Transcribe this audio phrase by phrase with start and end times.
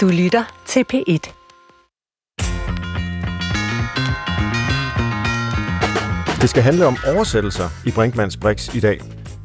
[0.00, 1.32] Du lytter til P1.
[6.40, 9.00] Det skal handle om oversættelser i Brinkmanns Brix i dag.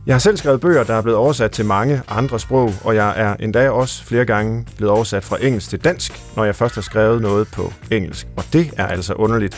[0.05, 3.13] Jeg har selv skrevet bøger, der er blevet oversat til mange andre sprog, og jeg
[3.15, 6.81] er endda også flere gange blevet oversat fra engelsk til dansk, når jeg først har
[6.81, 8.27] skrevet noget på engelsk.
[8.37, 9.55] Og det er altså underligt.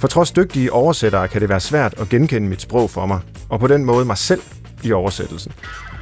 [0.00, 3.60] For trods dygtige oversættere kan det være svært at genkende mit sprog for mig, og
[3.60, 4.42] på den måde mig selv
[4.84, 5.52] i oversættelsen.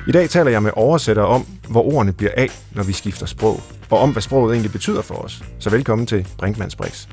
[0.09, 3.61] I dag taler jeg med oversættere om, hvor ordene bliver af, når vi skifter sprog,
[3.91, 5.43] og om, hvad sproget egentlig betyder for os.
[5.59, 7.07] Så velkommen til Brinkmanns Brix.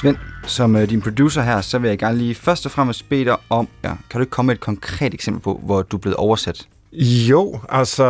[0.00, 3.24] Svend, som uh, din producer her, så vil jeg gerne lige først og fremmest bede
[3.24, 6.00] dig om, ja, kan du ikke komme med et konkret eksempel på, hvor du er
[6.00, 6.68] blevet oversat?
[6.92, 8.04] Jo, altså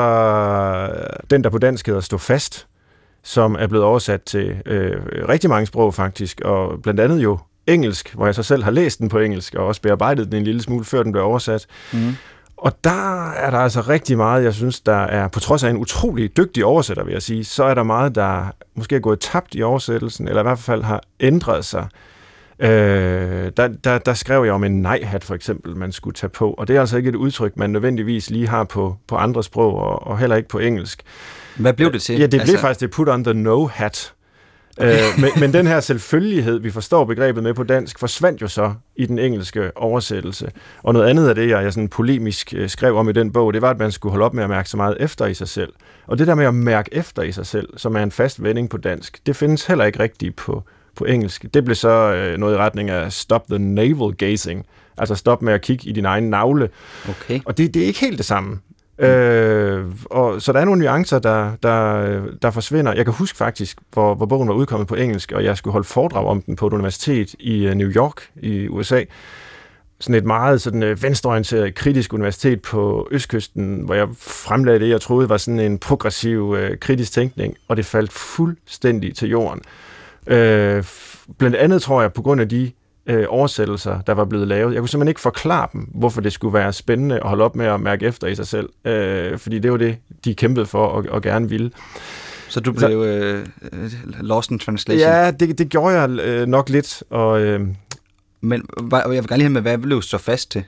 [1.30, 2.66] den, der på dansk hedder Stå Fast,
[3.24, 8.14] som er blevet oversat til øh, rigtig mange sprog faktisk, og blandt andet jo engelsk,
[8.14, 10.62] hvor jeg så selv har læst den på engelsk, og også bearbejdet den en lille
[10.62, 11.66] smule, før den blev oversat.
[11.92, 12.16] Mm.
[12.58, 15.76] Og der er der altså rigtig meget, jeg synes, der er, på trods af en
[15.76, 19.54] utrolig dygtig oversætter, vil jeg sige, så er der meget, der måske er gået tabt
[19.54, 21.86] i oversættelsen, eller i hvert fald har ændret sig.
[22.60, 26.50] Øh, der, der, der skrev jeg om en nej-hat for eksempel, man skulle tage på,
[26.50, 29.74] og det er altså ikke et udtryk, man nødvendigvis lige har på, på andre sprog,
[29.74, 31.02] og, og heller ikke på engelsk.
[31.56, 32.18] Hvad blev det til?
[32.18, 32.58] Ja, det blev altså...
[32.58, 34.12] faktisk det put on the no-hat.
[34.80, 38.74] Øh, men, men den her selvfølgelighed, vi forstår begrebet med på dansk, forsvandt jo så
[38.96, 40.50] i den engelske oversættelse.
[40.82, 43.54] Og noget andet af det, jeg, jeg sådan polemisk øh, skrev om i den bog,
[43.54, 45.48] det var, at man skulle holde op med at mærke så meget efter i sig
[45.48, 45.72] selv.
[46.06, 48.70] Og det der med at mærke efter i sig selv, som er en fast vending
[48.70, 50.62] på dansk, det findes heller ikke rigtigt på,
[50.96, 51.46] på engelsk.
[51.54, 54.66] Det blev så øh, noget i retning af stop the navel gazing,
[54.98, 56.68] altså stop med at kigge i din egen navle.
[57.08, 57.40] Okay.
[57.44, 58.58] Og det, det er ikke helt det samme.
[58.98, 62.92] Øh, og, så der er nogle nuancer, der, der, der forsvinder.
[62.92, 65.88] Jeg kan huske faktisk, hvor, hvor bogen var udkommet på engelsk, og jeg skulle holde
[65.88, 69.04] foredrag om den på et universitet i øh, New York i USA.
[70.00, 75.00] Sådan et meget sådan, øh, venstreorienteret, kritisk universitet på Østkysten, hvor jeg fremlagde det, jeg
[75.00, 79.60] troede var sådan en progressiv, øh, kritisk tænkning, og det faldt fuldstændig til jorden.
[80.26, 80.84] Øh,
[81.38, 82.70] blandt andet tror jeg, på grund af de
[83.08, 84.74] øh, oversættelser, der var blevet lavet.
[84.74, 87.66] Jeg kunne simpelthen ikke forklare dem, hvorfor det skulle være spændende at holde op med
[87.66, 91.04] at mærke efter i sig selv, øh, fordi det var det, de kæmpede for og,
[91.10, 91.70] og gerne ville.
[92.48, 93.46] Så du blev øh,
[94.20, 95.12] lost in translation?
[95.12, 97.02] Ja, det, det gjorde jeg øh, nok lidt.
[97.10, 97.60] Og, øh,
[98.40, 100.64] Men jeg vil gerne lige have med, hvad blev så fast til?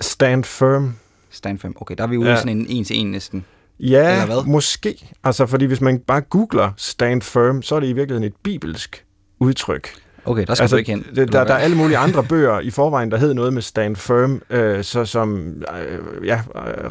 [0.00, 0.94] Stand firm.
[1.30, 1.74] Stand firm.
[1.80, 2.34] Okay, der er vi ude ja.
[2.34, 3.44] i sådan en en-til-en næsten.
[3.80, 4.52] Ja, Eller hvad?
[4.52, 5.10] måske.
[5.24, 9.04] Altså, fordi hvis man bare googler stand firm, så er det i virkeligheden et bibelsk
[9.40, 9.88] udtryk.
[10.24, 11.06] Okay, der skal altså, du ikke hen.
[11.14, 13.96] Det, der, der er alle mulige andre bøger i forvejen, der hed noget med stand
[13.96, 16.42] firm, øh, så, som øh, ja,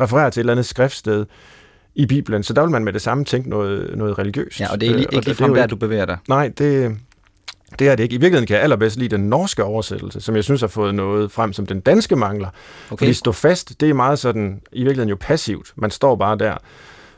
[0.01, 1.25] refererer til et eller andet skriftsted
[1.95, 2.43] i Bibelen.
[2.43, 4.59] Så der vil man med det samme tænke noget, noget religiøst.
[4.59, 6.17] Ja, og det er lige, øh, ikke ligefrem der, du bevæger dig.
[6.27, 6.97] Nej, det,
[7.79, 8.15] det er det ikke.
[8.15, 11.31] I virkeligheden kan jeg allerbedst lide den norske oversættelse, som jeg synes har fået noget
[11.31, 12.47] frem, som den danske mangler.
[12.47, 12.97] Okay.
[12.97, 15.73] Fordi stå fast, det er meget sådan, i virkeligheden jo passivt.
[15.75, 16.57] Man står bare der.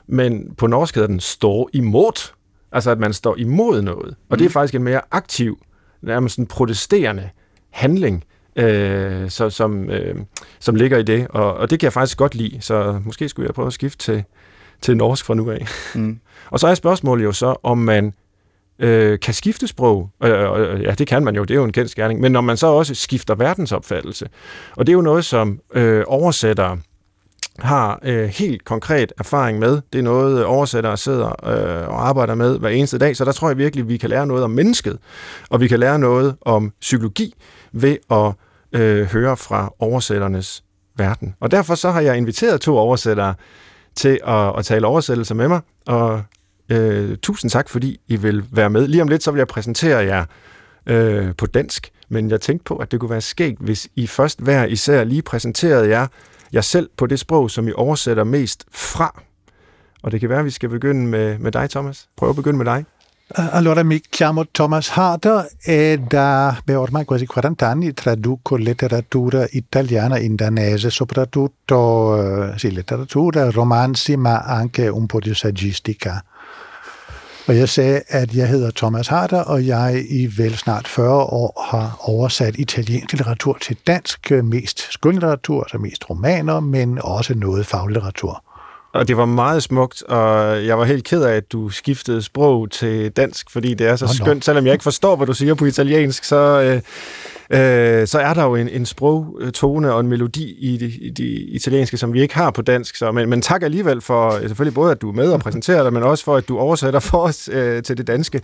[0.08, 2.32] Men på norsk hedder den stå imod.
[2.72, 4.10] Altså, at man står imod noget.
[4.10, 4.38] Og mm.
[4.38, 5.60] det er faktisk en mere aktiv
[6.06, 7.30] nærmest en protesterende
[7.70, 8.24] handling,
[8.56, 10.16] øh, så, som, øh,
[10.60, 13.48] som ligger i det, og, og det kan jeg faktisk godt lide, så måske skulle
[13.48, 14.24] jeg prøve at skifte til,
[14.82, 15.68] til norsk fra nu af.
[15.96, 16.20] Mm.
[16.52, 18.14] og så er spørgsmålet jo så, om man
[18.80, 21.72] øh, kan skifte sprog, øh, og, ja, det kan man jo, det er jo en
[21.72, 24.30] kendt skærning, men når man så også skifter verdensopfattelse,
[24.76, 26.78] og det er jo noget, som øh, oversætter
[27.60, 29.82] har øh, helt konkret erfaring med.
[29.94, 33.32] Det er noget, øh, oversættere sidder øh, og arbejder med hver eneste dag, så der
[33.32, 34.98] tror jeg virkelig, at vi kan lære noget om mennesket,
[35.50, 37.34] og vi kan lære noget om psykologi
[37.72, 38.34] ved at
[38.82, 40.64] øh, høre fra oversætternes
[40.98, 41.36] verden.
[41.40, 43.34] Og derfor så har jeg inviteret to oversættere
[43.96, 46.22] til at, at tale oversættelse med mig, og
[46.70, 48.88] øh, tusind tak, fordi I vil være med.
[48.88, 50.26] Lige om lidt, så vil jeg præsentere jer
[50.86, 54.42] øh, på dansk, men jeg tænkte på, at det kunne være skægt, hvis I først
[54.42, 56.08] hver især lige præsenterede jer
[56.56, 59.22] jer selv på det sprog, som I oversætter mest fra.
[60.04, 62.08] Og det kan være, at vi skal begynde med, med dig, Thomas.
[62.18, 62.86] Prøv at begynde med dig.
[63.36, 70.20] Allora mi chiamo Thomas Harder e da beh, ormai quasi 40 anni traduco letteratura italiana
[70.20, 76.24] in danese, soprattutto eh, sì, letteratura, romanzi, ma anche un po' di saggistica.
[77.48, 81.68] Og jeg sagde, at jeg hedder Thomas Harder, og jeg i vel snart 40 år
[81.72, 88.44] har oversat italiensk litteratur til dansk, mest skønlitteratur, altså mest romaner, men også noget faglitteratur.
[88.94, 92.72] Og det var meget smukt, og jeg var helt ked af, at du skiftede sprog
[92.72, 94.46] til dansk, fordi det er så oh, skønt.
[94.46, 96.82] Selvom jeg ikke forstår, hvad du siger på italiensk, så, øh,
[97.51, 101.29] øh, så er der jo en, en sprogtone og en melodi i de, i de
[101.31, 102.97] italienske, som vi ikke har på dansk.
[102.97, 105.93] Så, men, men tak alligevel for selvfølgelig både, at du er med og præsenterer dig,
[105.93, 108.41] men også for, at du oversætter for os øh, til det danske.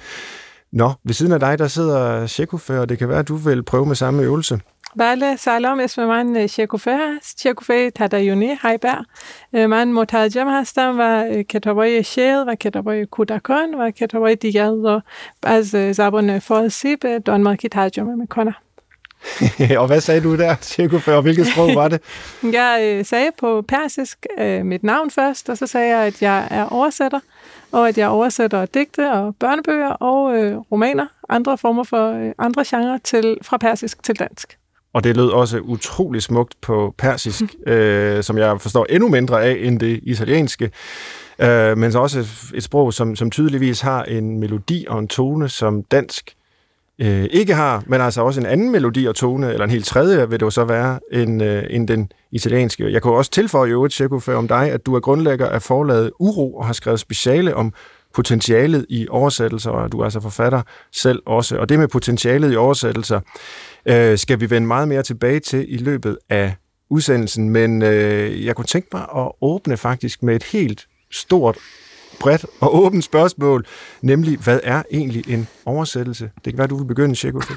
[0.72, 3.62] Nå, ved siden af dig, der sidder Tjekov, og det kan være, at du vil
[3.62, 4.60] prøve med samme øvelse.
[4.96, 9.02] بله سلام اسم من شکوفه هست شکوفه تدیونی هایبر
[9.52, 15.02] من مترجم هستم و کتابای شعر و کتابای کودکان و کتابای دیگر رو
[15.42, 18.54] از زبان فارسی به دانمارکی ترجمه میکنم
[19.81, 22.01] og hvad sagde du der, Cirko, og hvilket sprog var det?
[22.53, 24.25] Jeg sagde på persisk
[24.63, 27.19] mit navn først, og så sagde jeg, at jeg er oversætter,
[27.71, 32.63] og at jeg oversætter digte og børnebøger og øh, romaner, andre former for øh, andre
[32.67, 34.57] genrer, til, fra persisk til dansk.
[34.93, 39.57] Og det lød også utrolig smukt på persisk, øh, som jeg forstår endnu mindre af
[39.61, 40.71] end det italienske.
[41.39, 45.49] Øh, men så også et sprog, som, som tydeligvis har en melodi og en tone,
[45.49, 46.35] som dansk
[47.01, 50.29] øh, ikke har, men altså også en anden melodi og tone, eller en helt tredje
[50.29, 52.91] vil det jo så være, end, øh, end den italienske.
[52.91, 56.11] Jeg kunne også tilføje i øvrigt, Tjekko, om dig, at du er grundlægger af forlaget
[56.19, 57.73] Uro og har skrevet speciale om
[58.13, 60.61] potentialet i oversættelser, og du er altså forfatter
[60.91, 61.57] selv også.
[61.57, 63.19] Og det med potentialet i oversættelser
[63.85, 66.55] øh, skal vi vende meget mere tilbage til i løbet af
[66.89, 71.57] udsendelsen, men øh, jeg kunne tænke mig at åbne faktisk med et helt stort
[72.21, 73.65] bredt og åbent spørgsmål,
[74.01, 76.31] nemlig, hvad er egentlig en oversættelse?
[76.45, 77.41] Det kan være, du vil begynde, Tjekko.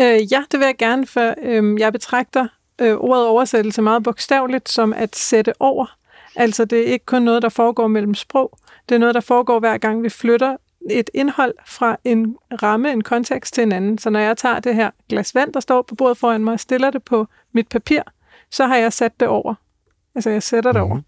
[0.00, 2.48] Øh, ja, det vil jeg gerne, for øh, jeg betragter
[2.80, 5.96] øh, ordet oversættelse meget bogstaveligt som at sætte over.
[6.36, 8.58] Altså, det er ikke kun noget, der foregår mellem sprog.
[8.88, 10.56] Det er noget, der foregår hver gang, vi flytter
[10.90, 13.98] et indhold fra en ramme, en kontekst til en anden.
[13.98, 16.60] Så når jeg tager det her glas vand, der står på bordet foran mig, og
[16.60, 18.02] stiller det på mit papir,
[18.50, 19.54] så har jeg sat det over.
[20.14, 21.02] Altså, jeg sætter det mm-hmm.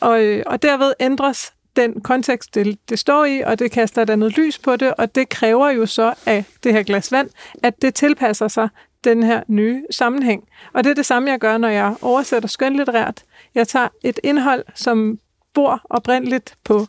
[0.00, 0.12] over.
[0.12, 4.16] Og, øh, og derved ændres den kontekst, det, det står i, og det kaster der
[4.16, 7.30] noget lys på det, og det kræver jo så af det her glas vand,
[7.62, 8.68] at det tilpasser sig
[9.04, 10.48] den her nye sammenhæng.
[10.74, 13.22] Og det er det samme, jeg gør, når jeg oversætter skønlitterært.
[13.54, 15.18] Jeg tager et indhold, som
[15.54, 16.86] bor oprindeligt på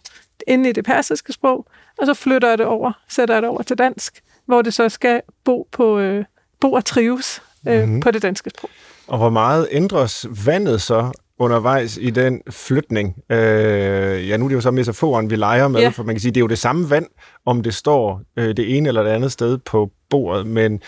[0.47, 1.65] inde i det persiske sprog,
[1.97, 4.89] og så flytter jeg det over, sætter jeg det over til dansk, hvor det så
[4.89, 6.25] skal bo, på, øh,
[6.59, 7.99] bo og trives øh, mm-hmm.
[7.99, 8.69] på det danske sprog.
[9.07, 11.11] Og hvor meget ændres vandet så
[11.43, 13.15] undervejs i den flytning.
[13.29, 15.89] Øh, ja, nu er det jo så metaforen, vi leger med, ja.
[15.89, 17.05] for man kan sige, det er jo det samme vand,
[17.45, 20.81] om det står øh, det ene eller det andet sted på bordet, men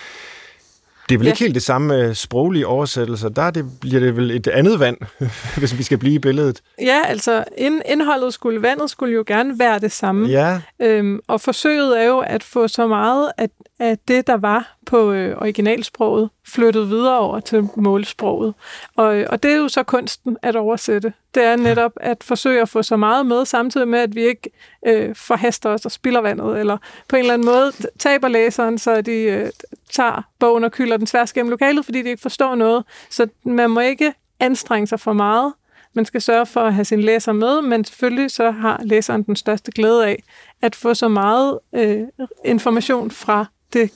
[1.10, 1.31] det er vel ja.
[1.31, 3.30] ikke helt det samme sproglige oversættelser.
[3.30, 4.98] Der det, bliver det vel et andet vand,
[5.60, 6.62] hvis vi skal blive i billedet.
[6.81, 10.28] Ja, altså ind, indholdet skulle, vandet skulle jo gerne være det samme.
[10.28, 10.62] Ja.
[10.81, 13.50] Øhm, og forsøget er jo at få så meget af,
[13.80, 18.54] af det, der var på øh, originalsproget, flyttet videre over til målsproget.
[18.96, 21.14] Og, og det er jo så kunsten at oversætte.
[21.36, 24.50] Det er netop at forsøge at få så meget med, samtidig med, at vi ikke
[24.86, 26.78] øh, forhaster os og spilder vandet, eller
[27.08, 29.50] på en eller anden måde taber læseren, så de øh,
[29.92, 32.84] tager bogen og kylder den tværs gennem lokalet, fordi de ikke forstår noget.
[33.10, 35.54] Så man må ikke anstrenge sig for meget.
[35.94, 39.36] Man skal sørge for at have sin læser med, men selvfølgelig så har læseren den
[39.36, 40.24] største glæde af
[40.62, 42.04] at få så meget øh,
[42.46, 43.92] information fra det,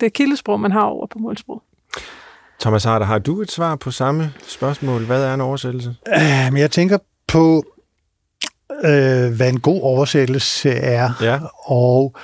[0.00, 1.62] det kildesprog, man har over på målsprog.
[2.60, 5.04] Thomas Harder, har du et svar på samme spørgsmål?
[5.04, 5.94] Hvad er en oversættelse?
[6.08, 7.64] Øh, jeg tænker på,
[8.84, 11.40] øh, hvad en god oversættelse er, ja.
[11.64, 12.14] og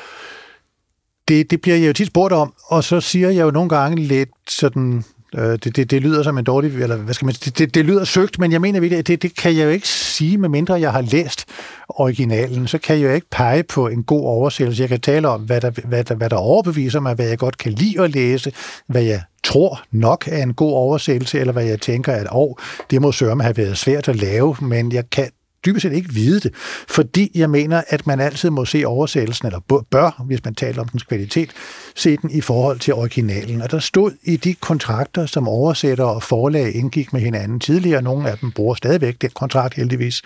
[1.29, 3.97] det, det bliver jeg jo tit spurgt om, og så siger jeg jo nogle gange
[3.97, 5.05] lidt sådan,
[5.35, 7.85] Øh, det, det, det lyder som en dårlig, eller hvad skal man det, det, det
[7.85, 10.93] lyder søgt, men jeg mener virkelig, det, det kan jeg jo ikke sige, medmindre jeg
[10.93, 11.45] har læst
[11.89, 14.83] originalen, så kan jeg jo ikke pege på en god oversættelse.
[14.83, 17.59] Jeg kan tale om, hvad der, hvad der, hvad der overbeviser mig, hvad jeg godt
[17.59, 18.53] kan lide at læse,
[18.87, 22.55] hvad jeg tror nok er en god oversættelse, eller hvad jeg tænker, at oh,
[22.91, 25.29] det må sørme have været svært at lave, men jeg kan
[25.67, 26.55] dybest set ikke vide det,
[26.89, 30.89] fordi jeg mener, at man altid må se oversættelsen, eller bør, hvis man taler om
[30.89, 31.51] dens kvalitet,
[31.95, 33.63] se den i forhold til originalen.
[33.63, 38.31] Og der stod i de kontrakter, som oversætter og forlag indgik med hinanden tidligere, nogle
[38.31, 40.23] af dem bruger stadigvæk den kontrakt heldigvis,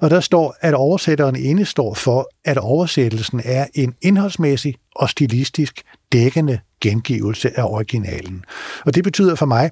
[0.00, 5.82] og der står, at oversætteren indestår står for, at oversættelsen er en indholdsmæssig og stilistisk
[6.12, 8.44] dækkende gengivelse af originalen.
[8.86, 9.70] Og det betyder for mig,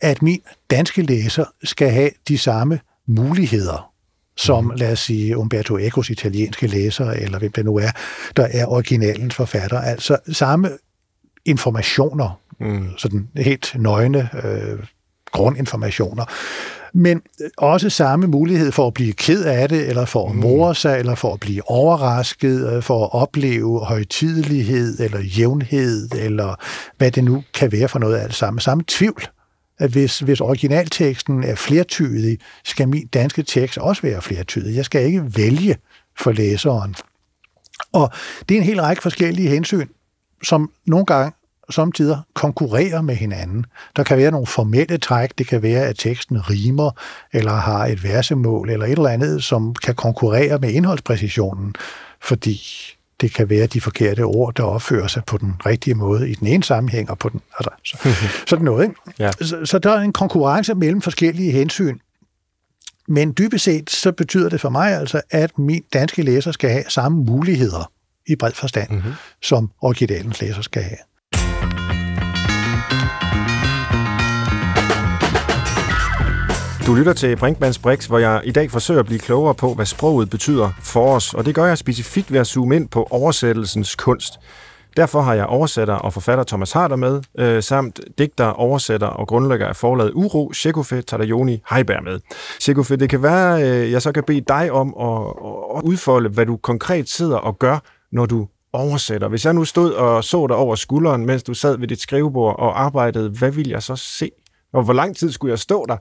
[0.00, 3.90] at min danske læser skal have de samme muligheder
[4.38, 4.70] som, mm.
[4.76, 7.90] lad os sige, Umberto Ecos italienske læser, eller hvem det nu er,
[8.36, 9.80] der er originalens forfatter.
[9.80, 10.70] Altså samme
[11.44, 12.88] informationer, mm.
[12.96, 14.78] sådan helt nøgne øh,
[15.32, 16.24] grundinformationer,
[16.94, 17.22] men
[17.56, 20.40] også samme mulighed for at blive ked af det, eller for at mm.
[20.40, 26.54] more sig, eller for at blive overrasket, øh, for at opleve højtidelighed, eller jævnhed, eller
[26.98, 28.60] hvad det nu kan være for noget af det samme.
[28.60, 29.22] Samme tvivl
[29.78, 34.76] at hvis, hvis originalteksten er flertydig, skal min danske tekst også være flertydig.
[34.76, 35.76] Jeg skal ikke vælge
[36.18, 36.94] for læseren.
[37.92, 38.10] Og
[38.48, 39.86] det er en hel række forskellige hensyn,
[40.42, 41.32] som nogle gange
[41.70, 43.66] samtidig konkurrerer med hinanden.
[43.96, 46.90] Der kan være nogle formelle træk, det kan være, at teksten rimer,
[47.32, 51.74] eller har et versemål, eller et eller andet, som kan konkurrere med indholdspræcisionen,
[52.20, 52.60] fordi
[53.20, 56.46] det kan være de forkerte ord, der opfører sig på den rigtige måde i den
[56.46, 57.98] ene sammenhæng og på den altså, så,
[58.50, 58.84] sådan noget.
[58.84, 58.94] Ikke?
[59.18, 59.30] Ja.
[59.32, 61.98] Så, så der er en konkurrence mellem forskellige hensyn.
[63.08, 66.84] Men dybest set, så betyder det for mig altså, at min danske læser skal have
[66.88, 67.92] samme muligheder
[68.26, 69.12] i bred forstand, mm-hmm.
[69.42, 70.98] som originalens læser skal have.
[76.88, 79.86] Du lytter til Brinkmanns Brix, hvor jeg i dag forsøger at blive klogere på, hvad
[79.86, 83.94] sproget betyder for os, og det gør jeg specifikt ved at zoome ind på oversættelsens
[83.94, 84.32] kunst.
[84.96, 89.66] Derfor har jeg oversætter og forfatter Thomas Harder med, øh, samt digter, oversætter og grundlægger
[89.66, 92.20] af forlaget Uro, Shekofe Tadayoni Heiberg med.
[92.60, 95.26] Shekofe, det kan være, øh, jeg så kan bede dig om at,
[95.76, 97.78] at udfolde, hvad du konkret sidder og gør,
[98.12, 99.28] når du oversætter.
[99.28, 102.58] Hvis jeg nu stod og så dig over skulderen, mens du sad ved dit skrivebord
[102.58, 104.30] og arbejdede, hvad ville jeg så se?
[104.72, 105.96] Og hvor lang tid skulle jeg stå der,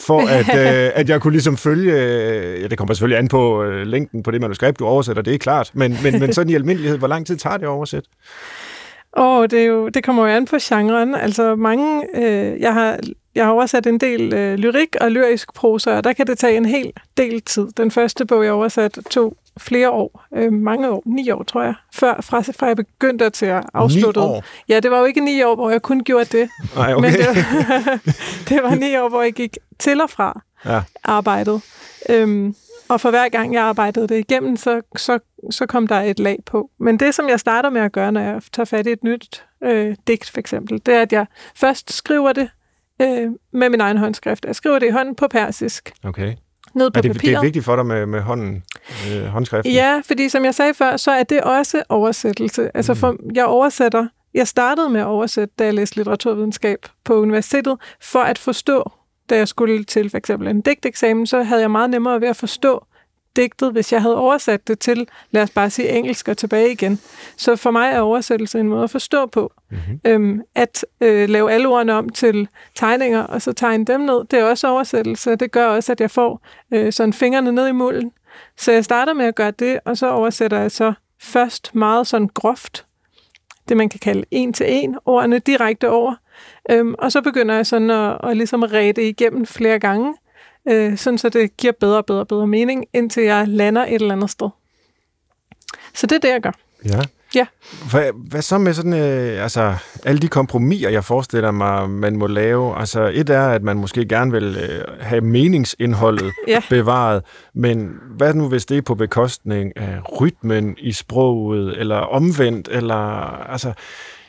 [0.00, 3.62] for at, øh, at jeg kunne ligesom følge, øh, ja det kommer selvfølgelig an på
[3.62, 6.54] øh, længden på det manuskript, du oversætter, det er klart, men, men, men sådan i
[6.54, 8.08] almindelighed, hvor lang tid tager det at oversætte?
[9.16, 11.14] Åh, oh, det, er jo, det kommer jo an på genren.
[11.14, 12.98] Altså mange, øh, jeg, har,
[13.34, 16.56] jeg har oversat en del øh, lyrik og lyrisk prosa, og der kan det tage
[16.56, 17.68] en hel del tid.
[17.76, 21.74] Den første bog, jeg oversat, tog flere år, øh, mange år, ni år tror jeg,
[21.94, 24.20] før, fra, fra jeg begyndte til at afslutte.
[24.20, 24.44] Ni år?
[24.68, 26.48] Ja, det var jo ikke ni år, hvor jeg kun gjorde det.
[26.76, 27.10] Nej, okay.
[27.10, 27.98] Men det var,
[28.48, 30.82] det var ni år, hvor jeg gik til og fra ja.
[31.04, 31.62] arbejdet.
[32.08, 32.54] Øhm,
[32.88, 35.18] og for hver gang jeg arbejdede det igennem, så, så,
[35.50, 36.70] så kom der et lag på.
[36.78, 39.44] Men det, som jeg starter med at gøre, når jeg tager fat i et nyt
[39.62, 42.48] øh, digt for eksempel, det er, at jeg først skriver det
[43.02, 44.44] øh, med min egen håndskrift.
[44.44, 45.92] Jeg skriver det i hånden på persisk.
[46.04, 46.34] Okay
[46.74, 47.30] ned på er det, papiret.
[47.30, 48.62] Det er vigtigt for dig med, med hånden,
[49.12, 49.72] øh, håndskriften?
[49.72, 52.76] Ja, fordi som jeg sagde før, så er det også oversættelse.
[52.76, 57.78] Altså for, jeg oversætter, jeg startede med at oversætte, da jeg læste litteraturvidenskab på universitetet,
[58.00, 58.92] for at forstå,
[59.30, 62.36] da jeg skulle til for eksempel en digteksamen, så havde jeg meget nemmere ved at
[62.36, 62.84] forstå
[63.36, 67.00] digtet, hvis jeg havde oversat det til, lad os bare sige engelsk og tilbage igen.
[67.36, 69.52] Så for mig er oversættelse en måde at forstå på.
[69.70, 70.00] Mm-hmm.
[70.04, 74.38] Øhm, at øh, lave alle ordene om til tegninger, og så tegne dem ned, det
[74.38, 75.36] er også oversættelse.
[75.36, 78.12] Det gør også, at jeg får øh, sådan fingrene ned i mulden.
[78.56, 82.28] Så jeg starter med at gøre det, og så oversætter jeg så først meget sådan
[82.34, 82.86] groft,
[83.68, 86.14] det man kan kalde en til en, ordene direkte over.
[86.70, 90.14] Øhm, og så begynder jeg sådan at, at ligesom rede igennem flere gange,
[90.68, 93.94] øh, sådan så det giver bedre og bedre og bedre mening, indtil jeg lander et
[93.94, 94.48] eller andet sted.
[95.94, 96.52] Så det er det, jeg gør.
[96.84, 97.00] Ja.
[97.34, 97.46] Ja.
[97.90, 102.26] Hvad, hvad så med sådan, øh, altså, alle de kompromiser, jeg forestiller mig, man må
[102.26, 102.78] lave?
[102.78, 106.62] Altså, et er, at man måske gerne vil øh, have meningsindholdet ja.
[106.68, 107.22] bevaret,
[107.54, 112.94] men hvad nu, hvis det er på bekostning af rytmen i sproget, eller omvendt, eller,
[113.50, 113.72] altså,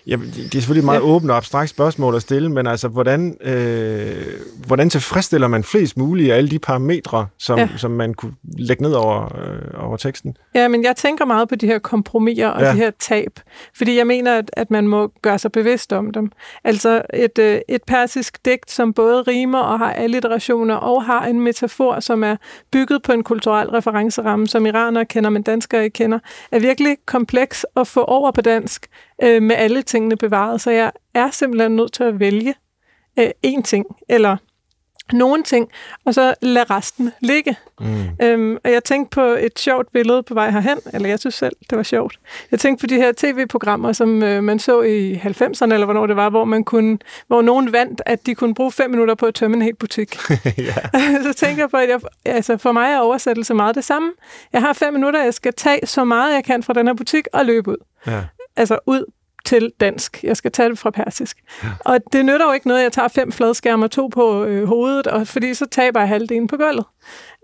[0.07, 1.05] Ja, det er selvfølgelig et meget ja.
[1.05, 4.25] åbent og abstrakt spørgsmål at stille, men altså, hvordan, øh,
[4.67, 7.69] hvordan tilfredsstiller man flest mulige af alle de parametre, som, ja.
[7.77, 10.37] som man kunne lægge ned over, øh, over teksten?
[10.55, 12.71] Ja, men jeg tænker meget på de her kompromiser og ja.
[12.71, 13.39] de her tab,
[13.77, 16.31] fordi jeg mener, at, at man må gøre sig bevidst om dem.
[16.63, 21.41] Altså et, øh, et persisk digt, som både rimer og har alliterationer og har en
[21.41, 22.35] metafor, som er
[22.71, 26.19] bygget på en kulturel referenceramme, som iranere kender, men danskere ikke kender,
[26.51, 28.87] er virkelig kompleks at få over på dansk
[29.23, 30.61] øh, med alle tingene bevaret.
[30.61, 32.55] Så jeg er simpelthen nødt til at vælge
[33.19, 34.37] øh, én ting, eller
[35.11, 35.69] nogle ting,
[36.05, 37.55] og så lade resten ligge.
[37.79, 38.03] Mm.
[38.21, 41.55] Øhm, og jeg tænkte på et sjovt billede på vej herhen, eller jeg synes selv,
[41.69, 42.19] det var sjovt.
[42.51, 46.15] Jeg tænkte på de her tv-programmer, som øh, man så i 90'erne, eller hvornår det
[46.15, 49.35] var, hvor man kunne, hvor nogen vandt, at de kunne bruge fem minutter på at
[49.35, 50.15] tømme en hel butik.
[51.25, 54.11] så tænker jeg på, at jeg, altså for mig er oversættelse meget det samme.
[54.53, 57.27] Jeg har fem minutter, jeg skal tage så meget, jeg kan fra den her butik
[57.33, 57.77] og løbe ud.
[58.07, 58.21] Ja
[58.55, 59.05] altså ud
[59.45, 60.23] til dansk.
[60.23, 61.37] Jeg skal tage det fra persisk.
[61.63, 61.69] Ja.
[61.79, 64.67] Og det nytter jo ikke noget, at jeg tager fem fladskærme og to på øh,
[64.67, 66.85] hovedet, og, fordi så taber jeg halvdelen på gulvet.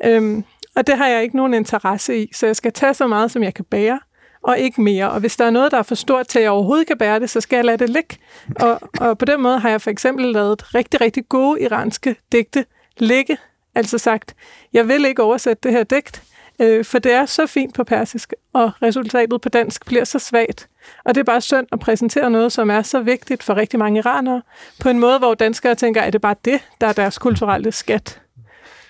[0.04, 0.44] Øhm,
[0.76, 3.44] og det har jeg ikke nogen interesse i, så jeg skal tage så meget, som
[3.44, 4.00] jeg kan bære,
[4.44, 5.12] og ikke mere.
[5.12, 7.20] Og hvis der er noget, der er for stort til, at jeg overhovedet kan bære
[7.20, 8.18] det, så skal jeg lade det ligge.
[8.60, 12.66] Og, og på den måde har jeg for eksempel lavet rigtig, rigtig gode iranske digte
[12.98, 13.38] ligge.
[13.76, 14.36] Altså sagt,
[14.74, 16.24] jeg vil ikke oversætte det her digt,
[16.62, 20.68] Øh, for det er så fint på persisk, og resultatet på dansk bliver så svagt.
[21.06, 24.00] Og det er bare synd at præsentere noget, som er så vigtigt for rigtig mange
[24.00, 24.42] iranere,
[24.82, 28.22] på en måde, hvor danskere tænker, at det bare det, der er deres kulturelle skat.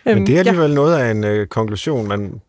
[0.04, 0.76] Men øhm, det er alligevel ja.
[0.76, 2.42] noget af en øh, konklusion, man,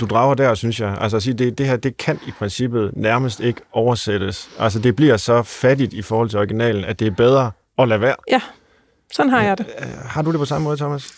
[0.00, 0.96] du drager der, synes jeg.
[1.00, 4.48] Altså at sige, det, det her, det kan i princippet nærmest ikke oversættes.
[4.58, 8.00] Altså det bliver så fattigt i forhold til originalen, at det er bedre at lade
[8.00, 8.14] være.
[8.30, 8.40] Ja,
[9.12, 9.66] sådan har jeg det.
[9.78, 11.12] Øh, har du det på samme måde, Thomas?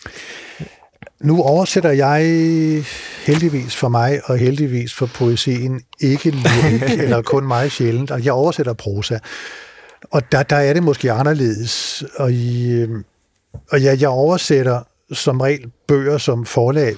[1.21, 2.23] Nu oversætter jeg
[3.27, 8.11] heldigvis for mig, og heldigvis for poesien, ikke lyrik, eller kun meget sjældent.
[8.11, 9.19] Altså, jeg oversætter prosa.
[10.11, 12.05] Og der, der er det måske anderledes.
[12.17, 12.83] Og, i,
[13.71, 16.95] og ja, jeg oversætter som regel bøger, som forlag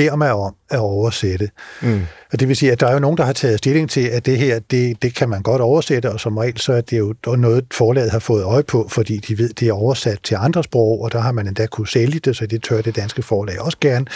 [0.00, 1.50] beder mig om at oversætte.
[1.82, 2.02] Mm.
[2.32, 4.26] Og det vil sige, at der er jo nogen, der har taget stilling til, at
[4.26, 7.14] det her, det, det kan man godt oversætte, og som regel så er det jo
[7.36, 11.02] noget, forlaget har fået øje på, fordi de ved, det er oversat til andre sprog,
[11.02, 13.78] og der har man endda kunne sælge det, så det tør det danske forlag også
[13.80, 14.06] gerne.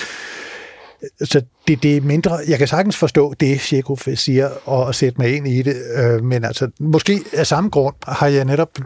[1.23, 2.39] Så det, det er mindre...
[2.49, 6.25] Jeg kan sagtens forstå det, Chekhov siger, og, og sætte mig ind i det, øh,
[6.25, 8.79] men altså, måske af samme grund har jeg netop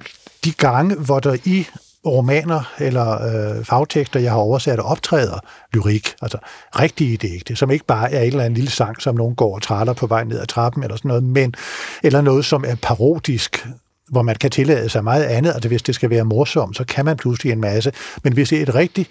[0.45, 1.67] de gange, hvor der i
[2.07, 5.39] romaner eller øh, fagtekster, jeg har oversat, optræder
[5.73, 6.39] lyrik, altså
[6.81, 9.63] rigtige digte, som ikke bare er en eller anden lille sang, som nogen går og
[9.63, 11.55] træller på vej ned ad trappen eller sådan noget, men
[12.03, 13.67] eller noget, som er parodisk,
[14.11, 17.05] hvor man kan tillade sig meget andet, altså hvis det skal være morsomt, så kan
[17.05, 17.93] man pludselig en masse,
[18.25, 19.11] men hvis det er et rigtigt,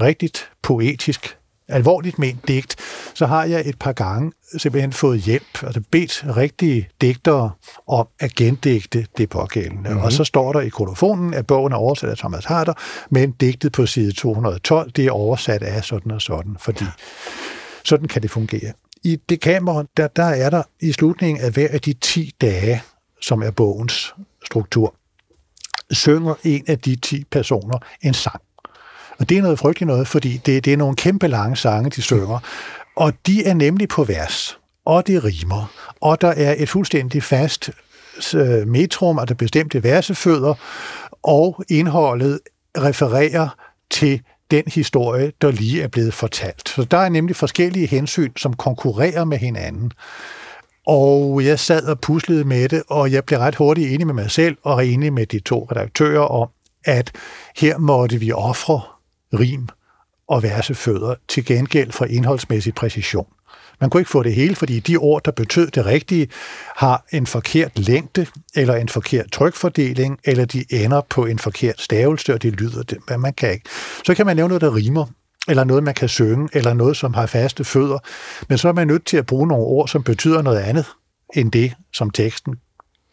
[0.00, 1.36] rigtigt poetisk
[1.72, 2.76] alvorligt ment digt,
[3.14, 7.50] så har jeg et par gange simpelthen fået hjælp, altså bedt rigtige digtere
[7.88, 9.90] om at gendigte det pågældende.
[9.90, 10.04] Mm-hmm.
[10.04, 12.72] Og så står der i kolofonen, at bogen er oversat af Thomas Harder,
[13.10, 16.84] men digtet på side 212, det er oversat af sådan og sådan, fordi
[17.84, 18.72] sådan kan det fungere.
[19.04, 22.82] I det kamera, der, der er der i slutningen af hver af de 10 dage,
[23.20, 24.14] som er bogens
[24.44, 24.94] struktur,
[25.90, 28.42] synger en af de 10 personer en sang.
[29.22, 32.02] Og det er noget frygteligt noget, fordi det, det er nogle kæmpe lange sange, de
[32.02, 32.38] synger.
[32.96, 37.70] Og de er nemlig på vers, og det rimer, og der er et fuldstændig fast
[38.34, 40.54] øh, metrum, metrum, der bestemte versefødder,
[41.22, 42.40] og indholdet
[42.78, 43.48] refererer
[43.90, 46.68] til den historie, der lige er blevet fortalt.
[46.68, 49.92] Så der er nemlig forskellige hensyn, som konkurrerer med hinanden.
[50.86, 54.30] Og jeg sad og puslede med det, og jeg blev ret hurtigt enig med mig
[54.30, 56.48] selv og enig med de to redaktører om,
[56.84, 57.12] at
[57.56, 58.80] her måtte vi ofre
[59.32, 59.68] rim
[60.28, 63.26] og versefødder til gengæld for indholdsmæssig præcision.
[63.80, 66.28] Man kunne ikke få det hele, fordi de ord, der betød det rigtige,
[66.76, 72.34] har en forkert længde, eller en forkert trykfordeling, eller de ender på en forkert stavelse,
[72.34, 73.64] og det lyder det, men man kan ikke.
[74.06, 75.06] Så kan man nævne noget, der rimer,
[75.48, 77.98] eller noget, man kan synge, eller noget, som har faste fødder,
[78.48, 80.86] men så er man nødt til at bruge nogle ord, som betyder noget andet,
[81.34, 82.54] end det, som teksten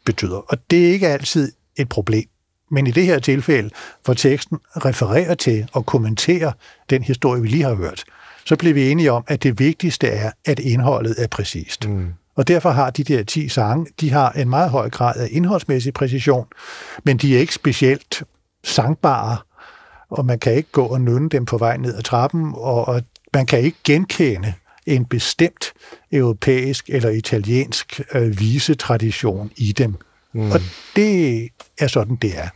[0.05, 0.37] betyder.
[0.37, 2.29] Og det er ikke altid et problem.
[2.71, 3.69] Men i det her tilfælde,
[4.05, 6.51] hvor teksten refererer til og kommenterer
[6.89, 8.03] den historie, vi lige har hørt,
[8.45, 11.89] så bliver vi enige om, at det vigtigste er, at indholdet er præcist.
[11.89, 12.07] Mm.
[12.35, 15.93] Og derfor har de der 10 sange, de har en meget høj grad af indholdsmæssig
[15.93, 16.45] præcision,
[17.03, 18.23] men de er ikke specielt
[18.63, 19.37] sangbare,
[20.09, 23.01] og man kan ikke gå og nynne dem på vej ned ad trappen, og, og
[23.33, 24.53] man kan ikke genkende
[24.85, 25.73] en bestemt
[26.11, 29.95] europæisk eller italiensk øh, visetradition i dem.
[30.33, 30.51] Mm.
[30.51, 30.59] Og
[30.95, 32.47] det er sådan, det er.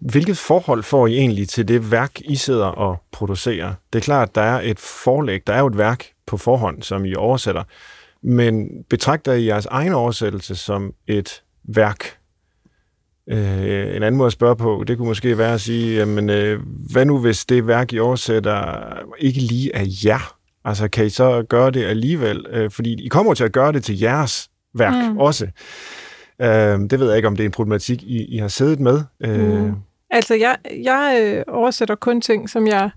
[0.00, 3.74] Hvilket forhold får I egentlig til det værk, I sidder og producerer?
[3.92, 6.82] Det er klart, at der er et forlæg, der er jo et værk på forhånd,
[6.82, 7.62] som I oversætter,
[8.22, 12.16] men betragter I jeres egen oversættelse som et værk?
[13.30, 16.60] Øh, en anden måde at spørge på, det kunne måske være at sige, jamen, øh,
[16.92, 18.82] hvad nu hvis det værk, I oversætter,
[19.18, 20.36] ikke lige er jer?
[20.64, 22.46] Altså, kan I så gøre det alligevel?
[22.50, 25.18] Øh, fordi I kommer til at gøre det til jeres værk mm.
[25.18, 25.48] også.
[26.40, 29.00] Øh, det ved jeg ikke, om det er en problematik, I, I har siddet med.
[29.20, 29.64] Øh.
[29.64, 29.74] Mm.
[30.10, 32.90] Altså, jeg, jeg øh, oversætter kun ting, som jeg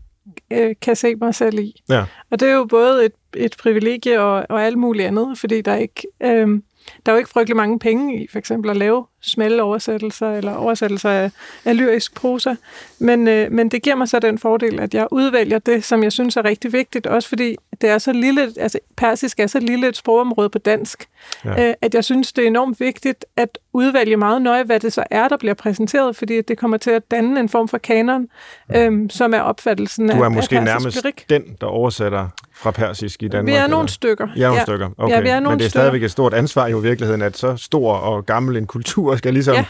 [0.51, 1.83] øh, kan se mig selv i.
[1.89, 2.05] Ja.
[2.31, 5.71] Og det er jo både et, et privilegie og, og alt muligt andet, fordi der
[5.71, 6.07] er ikke...
[6.23, 6.61] Øh,
[7.05, 10.55] der er jo ikke frygtelig mange penge i for eksempel at lave smalle oversættelser eller
[10.55, 11.31] oversættelser af,
[11.65, 12.55] af lyrisk prosa.
[12.99, 16.11] Men, øh, men det giver mig så den fordel, at jeg udvælger det, som jeg
[16.11, 19.87] synes er rigtig vigtigt, også fordi det er så lille, altså persisk er så lille
[19.87, 21.07] et sprogområde på dansk,
[21.45, 21.69] ja.
[21.69, 25.03] øh, at jeg synes, det er enormt vigtigt at udvælge meget nøje, hvad det så
[25.11, 28.27] er, der bliver præsenteret, fordi det kommer til at danne en form for kanon,
[28.75, 31.25] øh, som er opfattelsen af Du er måske af nærmest lyrik.
[31.29, 33.51] den, der oversætter fra persisk i Danmark?
[33.51, 33.87] Vi er nogle eller?
[33.87, 34.27] stykker.
[34.35, 34.63] Ja, nogle ja.
[34.63, 34.89] stykker.
[34.97, 35.15] Okay.
[35.15, 37.37] Ja, vi er nogle Men det er stadigvæk et stort ansvar jo i virkeligheden, at
[37.37, 39.55] så stor og gammel en kultur skal ligesom...
[39.55, 39.65] Ja.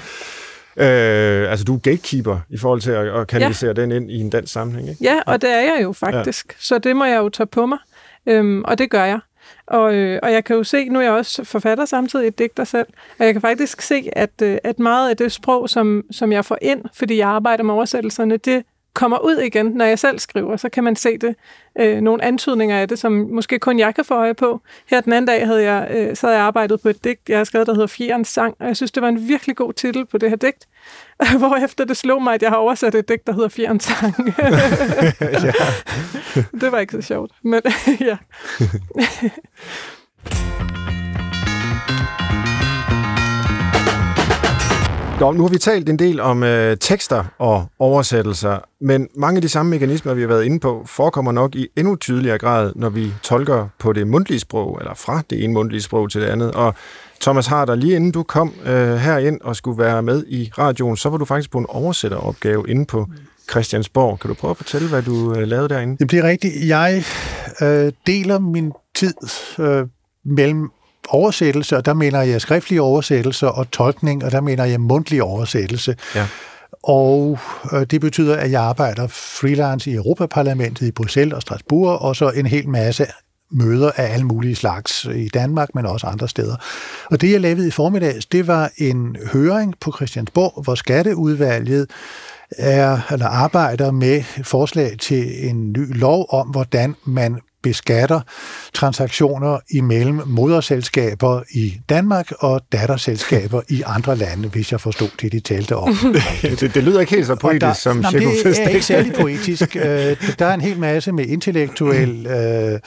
[0.77, 3.81] Øh, altså, du er gatekeeper i forhold til at, at kanalisere ja.
[3.81, 5.03] den ind i en dansk sammenhæng, ikke?
[5.03, 6.47] Ja, og det er jeg jo faktisk.
[6.49, 6.53] Ja.
[6.59, 7.77] Så det må jeg jo tage på mig.
[8.25, 9.19] Øhm, og det gør jeg.
[9.67, 12.63] Og, øh, og jeg kan jo se, nu er jeg også forfatter samtidig et digter
[12.63, 12.87] selv,
[13.19, 16.45] og jeg kan faktisk se, at, øh, at meget af det sprog, som, som jeg
[16.45, 20.57] får ind, fordi jeg arbejder med oversættelserne, det kommer ud igen, når jeg selv skriver,
[20.57, 21.35] så kan man se det.
[21.79, 24.61] Øh, nogle antydninger af det, som måske kun jeg kan få øje på.
[24.85, 27.37] Her den anden dag havde jeg, øh, så havde jeg arbejdet på et digt, jeg
[27.37, 30.05] har skrevet, der hedder Fjerens Sang, og jeg synes, det var en virkelig god titel
[30.05, 30.67] på det her digt.
[31.39, 34.15] Hvor efter det slog mig, at jeg har oversat et digt, der hedder Fjerens Sang.
[36.61, 37.61] det var ikke så sjovt, men
[37.99, 38.17] ja.
[45.19, 49.41] Nå, nu har vi talt en del om øh, tekster og oversættelser, men mange af
[49.41, 52.89] de samme mekanismer, vi har været inde på, forekommer nok i endnu tydeligere grad, når
[52.89, 56.51] vi tolker på det mundtlige sprog, eller fra det ene mundtlige sprog til det andet.
[56.51, 56.75] Og
[57.21, 61.09] Thomas Harder, lige inden du kom øh, herind og skulle være med i radioen, så
[61.09, 63.07] var du faktisk på en oversætteropgave inde på
[63.51, 64.19] Christiansborg.
[64.19, 65.97] Kan du prøve at fortælle, hvad du øh, lavede derinde?
[65.97, 66.53] Det bliver rigtigt.
[66.67, 67.03] Jeg
[67.61, 69.13] øh, deler min tid
[69.59, 69.87] øh,
[70.25, 70.69] mellem
[71.09, 75.95] oversættelse, og der mener jeg skriftlige oversættelser, og tolkning, og der mener jeg mundtlig oversættelse.
[76.15, 76.27] Ja.
[76.83, 77.39] Og
[77.73, 82.29] øh, det betyder, at jeg arbejder freelance i Europaparlamentet i Bruxelles og Strasbourg, og så
[82.29, 83.05] en hel masse
[83.51, 86.55] møder af alle mulige slags i Danmark, men også andre steder.
[87.11, 91.89] Og det, jeg lavede i formiddags, det var en høring på Christiansborg, hvor Skatteudvalget
[92.57, 98.21] er, eller arbejder med forslag til en ny lov om, hvordan man beskatter
[98.73, 105.39] transaktioner imellem moderselskaber i Danmark og datterselskaber i andre lande, hvis jeg forstod det, de
[105.39, 105.95] talte om.
[106.41, 109.75] det, det lyder ikke helt så poetisk der, som nej, Det er ikke særlig poetisk.
[109.75, 109.83] Øh,
[110.39, 112.79] der er en hel masse med intellektuel øh,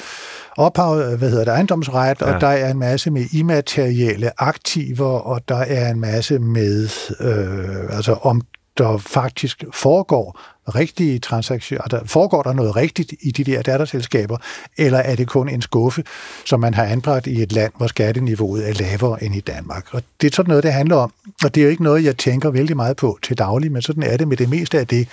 [0.57, 2.35] ophav, hvad hedder det, ejendomsret, ja.
[2.35, 6.89] og der er en masse med immaterielle aktiver, og der er en masse med,
[7.21, 8.43] øh, altså om
[8.79, 14.37] der faktisk foregår rigtige transaktioner, der altså, foregår der noget rigtigt i de der datterselskaber,
[14.77, 16.05] eller er det kun en skuffe,
[16.45, 19.95] som man har anbragt i et land, hvor skatteniveauet er lavere end i Danmark?
[19.95, 21.13] Og det er sådan noget, det handler om,
[21.45, 24.03] og det er jo ikke noget, jeg tænker vældig meget på til daglig, men sådan
[24.03, 25.09] er det med det meste af det,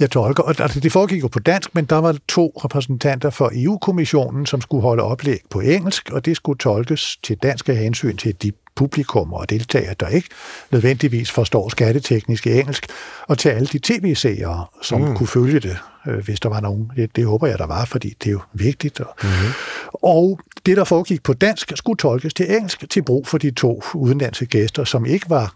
[0.00, 0.42] jeg tolker.
[0.42, 4.60] Og altså, det foregik jo på dansk, men der var to repræsentanter for EU-kommissionen, som
[4.60, 8.52] skulle holde oplæg på engelsk, og det skulle tolkes til dansk af hensyn til de
[8.76, 10.28] publikum og deltagere, der ikke
[10.70, 12.86] nødvendigvis forstår skatteteknisk engelsk,
[13.28, 15.16] og til alle de tv-seere, som mm.
[15.16, 16.90] kunne følge det, øh, hvis der var nogen.
[16.96, 19.00] Det, det håber jeg, der var, fordi det er jo vigtigt.
[19.00, 19.52] Og, mm-hmm.
[19.92, 23.82] og det, der foregik på dansk, skulle tolkes til engelsk til brug for de to
[23.94, 25.54] udenlandske gæster, som ikke var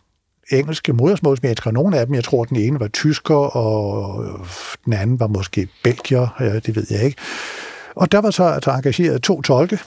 [0.53, 1.71] engelske modersmålsmennesker.
[1.71, 4.25] Nogle af dem, jeg tror, den ene var tysker, og
[4.85, 7.19] den anden var måske belgier, det ved jeg ikke.
[7.95, 9.79] Og der var så altså engageret to tolke,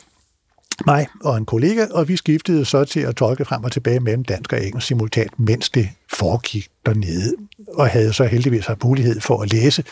[0.86, 4.24] mig og en kollega, og vi skiftede så til at tolke frem og tilbage mellem
[4.24, 7.34] dansk og engelsk simultant, mens det foregik dernede,
[7.68, 9.84] og havde så heldigvis haft mulighed for at læse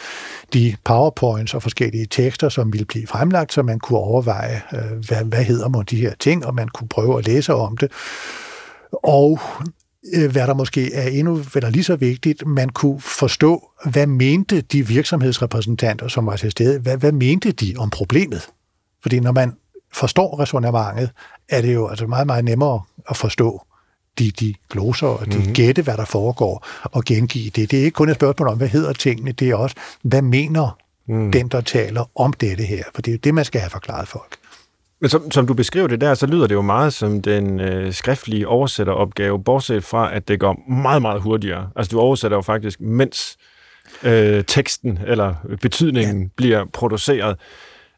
[0.54, 5.24] de powerpoints og forskellige tekster, som ville blive fremlagt, så man kunne overveje, øh, hvad,
[5.24, 7.92] hvad hedder man de her ting, og man kunne prøve at læse om det.
[8.92, 9.40] Og
[10.14, 14.62] øh, hvad der måske er endnu eller lige så vigtigt, man kunne forstå, hvad mente
[14.62, 18.48] de virksomhedsrepræsentanter, som var til stede, hvad, hvad mente de om problemet?
[19.04, 19.54] Fordi når man
[19.94, 21.10] forstår resonemanget,
[21.50, 23.66] er det jo altså meget, meget nemmere at forstå
[24.20, 25.54] de, de gloser, og de mm-hmm.
[25.54, 27.72] gætte, hvad der foregår, og gengive det.
[27.72, 30.78] Det er ikke kun et spørgsmål om, hvad hedder tingene, det er også, hvad mener
[31.08, 31.32] mm.
[31.32, 32.84] den, der taler om dette her?
[32.96, 34.38] For det er jo det, man skal have forklaret folk.
[35.02, 37.94] Men som, som du beskriver det der, så lyder det jo meget som den øh,
[37.94, 41.70] skriftlige oversætteropgave, bortset fra, at det går meget, meget hurtigere.
[41.76, 43.38] Altså du oversætter jo faktisk, mens
[44.04, 46.30] øh, teksten eller betydningen ja.
[46.36, 47.38] bliver produceret.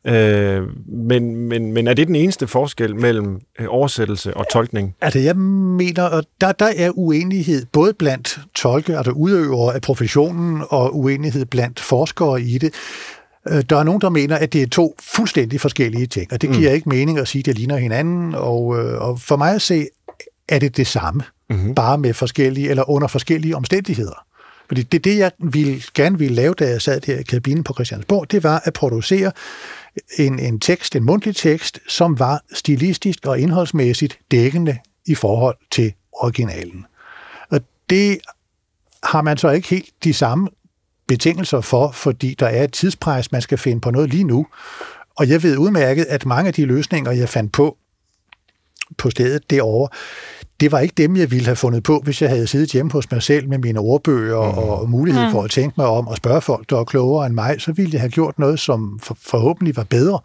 [0.08, 4.96] Øh, men, men, men er det den eneste forskel mellem øh, oversættelse og tolkning?
[5.02, 10.64] Altså, jeg mener, at der, der er uenighed både blandt tolke, altså udøvere af professionen,
[10.70, 12.74] og uenighed blandt forskere i det.
[13.50, 16.50] Øh, der er nogen, der mener, at det er to fuldstændig forskellige ting, og det
[16.50, 16.76] giver mm.
[16.76, 18.36] ikke mening at sige, at det ligner hinanden.
[18.36, 19.88] Og, øh, og for mig at se,
[20.50, 21.76] er det det samme, mm-hmm.
[21.76, 24.26] bare med forskellige, eller under forskellige omstændigheder.
[24.68, 27.74] Fordi det, det jeg ville, gerne ville lave, da jeg sad der i kabinen på
[27.74, 29.32] Christiansborg, det var at producere
[30.18, 35.94] en, en tekst, en mundtlig tekst, som var stilistisk og indholdsmæssigt dækkende i forhold til
[36.12, 36.86] originalen.
[37.50, 38.20] Og det
[39.04, 40.48] har man så ikke helt de samme
[41.08, 44.48] betingelser for, fordi der er et tidspres, man skal finde på noget lige nu.
[45.16, 47.78] Og jeg ved udmærket, at mange af de løsninger, jeg fandt på
[48.98, 49.90] på stedet derovre,
[50.64, 53.12] det var ikke dem, jeg ville have fundet på, hvis jeg havde siddet hjemme hos
[53.12, 54.58] mig selv med mine ordbøger mm.
[54.58, 55.46] og mulighed for mm.
[55.46, 58.02] at tænke mig om og spørge folk, der er klogere end mig, så ville jeg
[58.02, 60.20] have gjort noget, som for, forhåbentlig var bedre.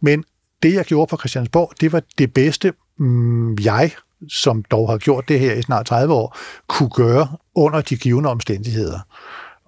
[0.00, 0.24] Men
[0.62, 3.90] det, jeg gjorde på Christiansborg, det var det bedste, mm, jeg,
[4.28, 8.30] som dog har gjort det her i snart 30 år, kunne gøre under de givende
[8.30, 8.98] omstændigheder.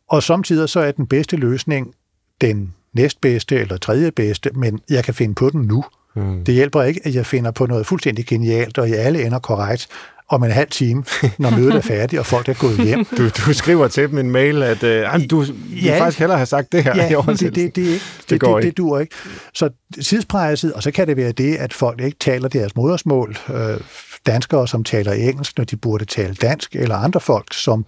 [0.09, 1.95] Og samtidig så er den bedste løsning
[2.41, 5.85] den næstbedste eller tredje bedste, men jeg kan finde på den nu.
[6.15, 6.45] Mm.
[6.45, 9.89] Det hjælper ikke, at jeg finder på noget fuldstændig genialt og i alle ender korrekt
[10.33, 11.05] om en halv time,
[11.39, 13.07] når mødet er færdigt, og folk er gået hjem.
[13.19, 16.47] Du, du skriver til dem en mail, at uh, du vil ja, faktisk hellere have
[16.47, 18.71] sagt det her ja, i det, det, det, det, ikke, det, det, går det, det,
[18.71, 19.15] det dur ikke.
[19.55, 19.71] Så
[20.03, 23.37] tidspresset, og så kan det være det, at folk ikke taler deres modersmål.
[23.55, 23.81] Øh,
[24.27, 27.85] danskere, som taler engelsk, når de burde tale dansk, eller andre folk, som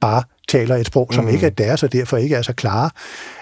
[0.00, 1.30] bare taler et sprog, som mm.
[1.30, 2.90] ikke er deres, og derfor ikke er så klare,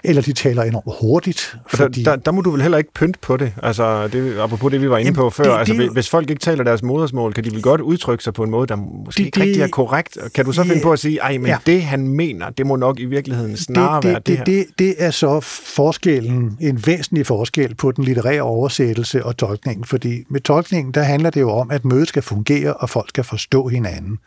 [0.04, 1.56] eller de taler enormt hurtigt.
[1.66, 2.02] Fordi...
[2.02, 4.80] Der, der, der må du vel heller ikke pynte på det, altså det, apropos det,
[4.80, 5.44] vi var inde Jamen, på før.
[5.44, 8.34] Det, altså, det, hvis folk ikke taler deres modersmål, kan de vel godt udtrykke sig
[8.34, 10.18] på en måde, der måske det, ikke rigtig er korrekt.
[10.34, 11.58] Kan du så finde på at sige, ej, men ja.
[11.66, 14.44] det han mener, det må nok i virkeligheden snarere det, det, være det, det her?
[14.44, 15.40] Det, det er så
[15.76, 21.30] forskellen, en væsentlig forskel på den litterære oversættelse og tolkningen, fordi med tolkningen, der handler
[21.30, 24.18] det jo om, at mødet skal fungere, og folk skal forstå hinanden.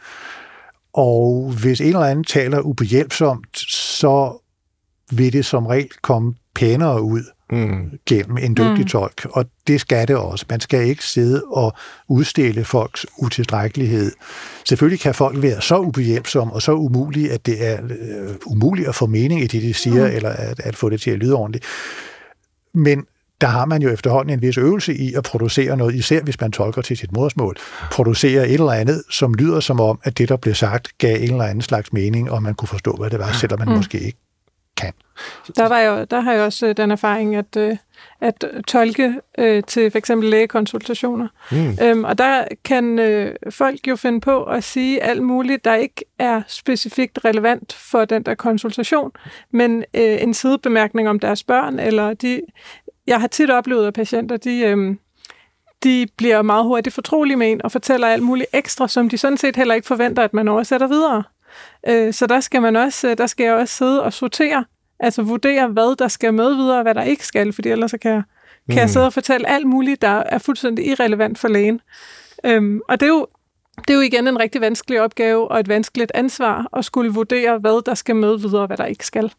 [0.93, 4.41] Og hvis en eller anden taler ubehjælpsomt, så
[5.11, 7.99] vil det som regel komme pænere ud, mm.
[8.05, 8.87] gennem en dygtig mm.
[8.87, 10.45] tolk, og det skal det også.
[10.49, 11.73] Man skal ikke sidde og
[12.07, 14.11] udstille folks utilstrækkelighed.
[14.65, 18.95] Selvfølgelig kan folk være så ubehjælpsomme og så umulige, at det er øh, umuligt at
[18.95, 20.15] få mening i det, de siger, mm.
[20.15, 21.65] eller at, at få det til at lyde ordentligt.
[22.73, 23.05] Men
[23.41, 26.51] der har man jo efterhånden en vis øvelse i at producere noget, især hvis man
[26.51, 27.57] tolker til sit modersmål,
[27.91, 31.31] producere et eller andet, som lyder som om, at det, der blev sagt, gav en
[31.31, 33.75] eller anden slags mening, og man kunne forstå, hvad det var, selvom man mm.
[33.75, 34.17] måske ikke
[34.77, 34.93] kan.
[35.55, 37.77] Der, var jo, der har jeg også øh, den erfaring, at, øh,
[38.21, 41.27] at tolke øh, til eksempel lægekonsultationer.
[41.51, 41.77] Mm.
[41.81, 46.05] Øhm, og der kan øh, folk jo finde på at sige alt muligt, der ikke
[46.19, 49.11] er specifikt relevant for den der konsultation,
[49.51, 52.41] men øh, en sidebemærkning om deres børn, eller de...
[53.07, 54.59] Jeg har tit oplevet, at patienter, de...
[54.59, 54.95] Øh,
[55.83, 59.37] de bliver meget hurtigt fortrolige med en og fortæller alt muligt ekstra, som de sådan
[59.37, 61.23] set heller ikke forventer, at man oversætter videre.
[61.87, 64.65] Øh, så der skal man også, der skal jeg også sidde og sortere,
[64.99, 67.97] altså vurdere, hvad der skal med videre, og hvad der ikke skal, fordi ellers så
[67.97, 68.23] kan jeg,
[68.69, 68.79] kan mm.
[68.79, 71.81] jeg sidde og fortælle alt muligt, der er fuldstændig irrelevant for lægen.
[72.43, 73.27] Øhm, og det er, jo,
[73.77, 77.57] det er jo igen en rigtig vanskelig opgave og et vanskeligt ansvar at skulle vurdere,
[77.57, 79.31] hvad der skal med videre, og hvad der ikke skal.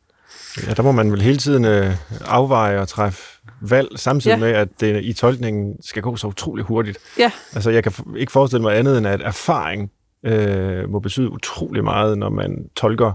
[0.67, 1.93] Ja, der må man vel hele tiden øh,
[2.27, 4.41] afveje og træffe valg, samtidig ja.
[4.41, 6.99] med, at det i tolkningen skal gå så utrolig hurtigt.
[7.19, 7.31] Ja.
[7.55, 9.91] Altså, jeg kan ikke forestille mig andet end, at erfaring
[10.25, 13.13] øh, må betyde utrolig meget, når man tolker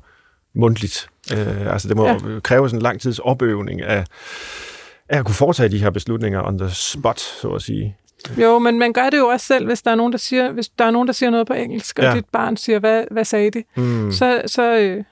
[0.55, 1.09] mundtligt.
[1.33, 2.17] Øh, altså det må ja.
[2.43, 4.05] kræve sådan en lang tids opøvning af,
[5.09, 7.97] af at kunne foretage de her beslutninger on the spot, så at sige.
[8.37, 10.69] Jo, men man gør det jo også selv, hvis der er nogen, der siger, hvis
[10.69, 12.15] der er nogen, der siger noget på engelsk, og ja.
[12.15, 13.63] dit barn siger, hvad, hvad sagde de?
[13.75, 14.11] Mm.
[14.11, 15.03] Så, så, øh,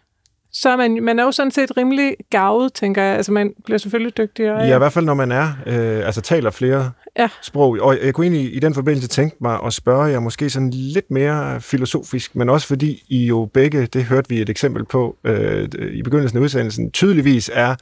[0.58, 3.16] så er man, man er jo sådan set rimelig gavet, tænker jeg.
[3.16, 4.64] Altså, man bliver selvfølgelig dygtigere.
[4.64, 7.30] Ja, i hvert fald når man er, øh, altså taler flere ja.
[7.42, 7.78] sprog.
[7.82, 11.12] Og jeg kunne egentlig i den forbindelse tænke mig at spørge jer måske sådan lidt
[11.12, 15.70] mere filosofisk, men også fordi I jo begge, det hørte vi et eksempel på øh,
[15.94, 17.76] i begyndelsen af udsendelsen, tydeligvis er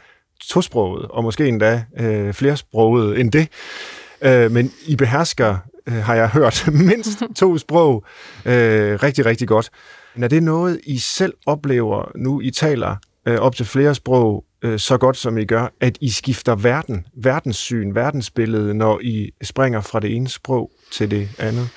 [0.49, 3.47] tosproget, og måske endda øh, flersproget end det.
[4.21, 5.57] Øh, men I behersker,
[5.87, 8.03] øh, har jeg hørt, mindst to sprog
[8.45, 9.69] øh, rigtig, rigtig godt.
[10.15, 12.95] Men er det noget, I selv oplever, nu I taler
[13.25, 17.05] øh, op til flere sprog, øh, så godt som I gør, at I skifter verden,
[17.13, 21.69] verdenssyn, verdensbillede, når I springer fra det ene sprog til det andet?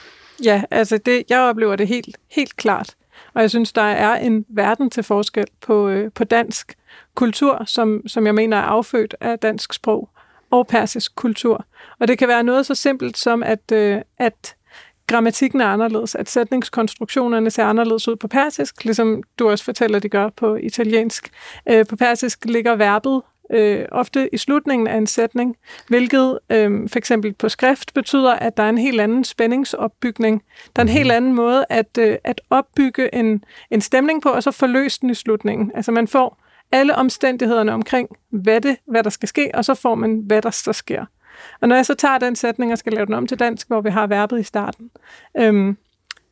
[0.44, 2.94] Ja, altså det, jeg oplever det helt, helt klart.
[3.34, 6.74] Og jeg synes, der er en verden til forskel på, øh, på dansk
[7.14, 10.10] kultur, som, som jeg mener er affødt af dansk sprog,
[10.50, 11.66] og persisk kultur.
[12.00, 14.56] Og det kan være noget så simpelt som, at, øh, at
[15.06, 20.08] grammatikken er anderledes, at sætningskonstruktionerne ser anderledes ud på persisk, ligesom du også fortæller, de
[20.08, 21.30] gør på italiensk.
[21.68, 25.56] Øh, på persisk ligger verbet øh, ofte i slutningen af en sætning,
[25.88, 30.42] hvilket øh, for eksempel på skrift betyder, at der er en helt anden spændingsopbygning.
[30.76, 31.16] Der er en helt mhm.
[31.16, 35.14] anden måde at, øh, at opbygge en, en stemning på, og så forløse den i
[35.14, 35.72] slutningen.
[35.74, 36.42] Altså man får
[36.72, 40.50] alle omstændighederne omkring, hvad, det, hvad der skal ske, og så får man, hvad der
[40.50, 41.04] så sker.
[41.60, 43.80] Og når jeg så tager den sætning og skal lave den om til dansk, hvor
[43.80, 44.90] vi har verbet i starten,
[45.36, 45.76] øhm,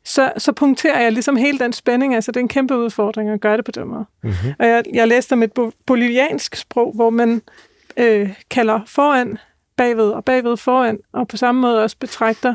[0.04, 2.14] så, så punkterer jeg ligesom hele den spænding.
[2.14, 4.04] Altså, det er en kæmpe udfordring at gøre det på den måde.
[4.22, 4.52] Mm-hmm.
[4.58, 5.52] Og jeg, jeg læste om et
[5.86, 7.42] boliviansk sprog, hvor man
[7.96, 9.38] øh, kalder foran
[9.76, 12.54] bagved og bagved foran, og på samme måde også betragter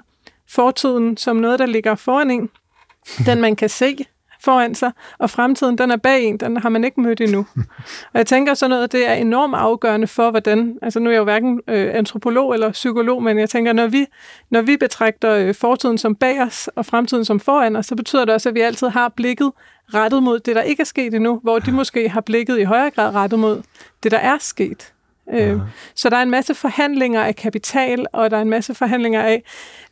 [0.49, 2.49] fortiden som noget, der ligger foran en,
[3.27, 3.97] den man kan se,
[4.43, 7.45] foran sig, og fremtiden, den er bag en, den har man ikke mødt endnu.
[8.13, 11.19] Og jeg tænker sådan noget, det er enormt afgørende for, hvordan, altså nu er jeg
[11.19, 14.06] jo hverken øh, antropolog eller psykolog, men jeg tænker, når vi,
[14.49, 18.25] når vi betragter øh, fortiden som bag os, og fremtiden som foran os, så betyder
[18.25, 19.52] det også, at vi altid har blikket
[19.93, 22.89] rettet mod det, der ikke er sket endnu, hvor de måske har blikket i højere
[22.89, 23.62] grad rettet mod
[24.04, 24.93] det, der er sket.
[25.33, 25.59] Øh,
[25.95, 29.43] så der er en masse forhandlinger af kapital, og der er en masse forhandlinger af,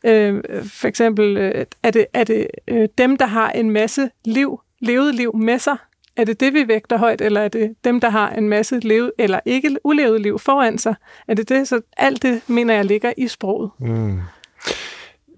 [0.04, 4.62] øh, for eksempel, øh, er det, er det øh, dem, der har en masse liv,
[4.82, 5.78] levet liv med sig,
[6.18, 9.12] er det det, vi vægter højt, eller er det dem, der har en masse levet
[9.18, 10.96] eller ikke ulevet liv foran sig?
[11.28, 11.68] Er det det?
[11.68, 13.72] Så alt det, mener jeg, ligger i sproget.
[13.80, 14.20] Mm.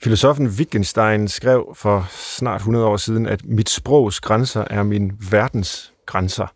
[0.04, 5.94] Filosofen Wittgenstein skrev for snart 100 år siden, at mit sprogs grænser er min verdens
[6.06, 6.48] grænser.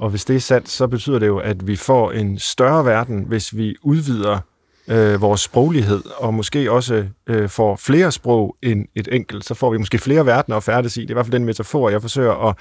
[0.00, 3.24] Og hvis det er sandt, så betyder det jo, at vi får en større verden,
[3.28, 4.38] hvis vi udvider
[4.88, 9.44] øh, vores sproglighed, og måske også øh, får flere sprog end et enkelt.
[9.44, 11.00] Så får vi måske flere verdener at færdes i.
[11.00, 12.56] Det er i hvert fald den metafor, jeg forsøger at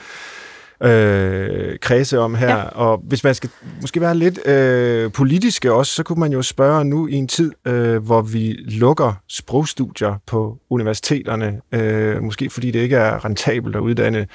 [0.83, 2.57] øh, kredse om her.
[2.57, 2.63] Ja.
[2.63, 3.49] Og hvis man skal
[3.81, 7.51] måske være lidt øh, politiske også, så kunne man jo spørge nu i en tid,
[7.67, 13.79] øh, hvor vi lukker sprogstudier på universiteterne, øh, måske fordi det ikke er rentabelt at
[13.79, 14.27] uddanne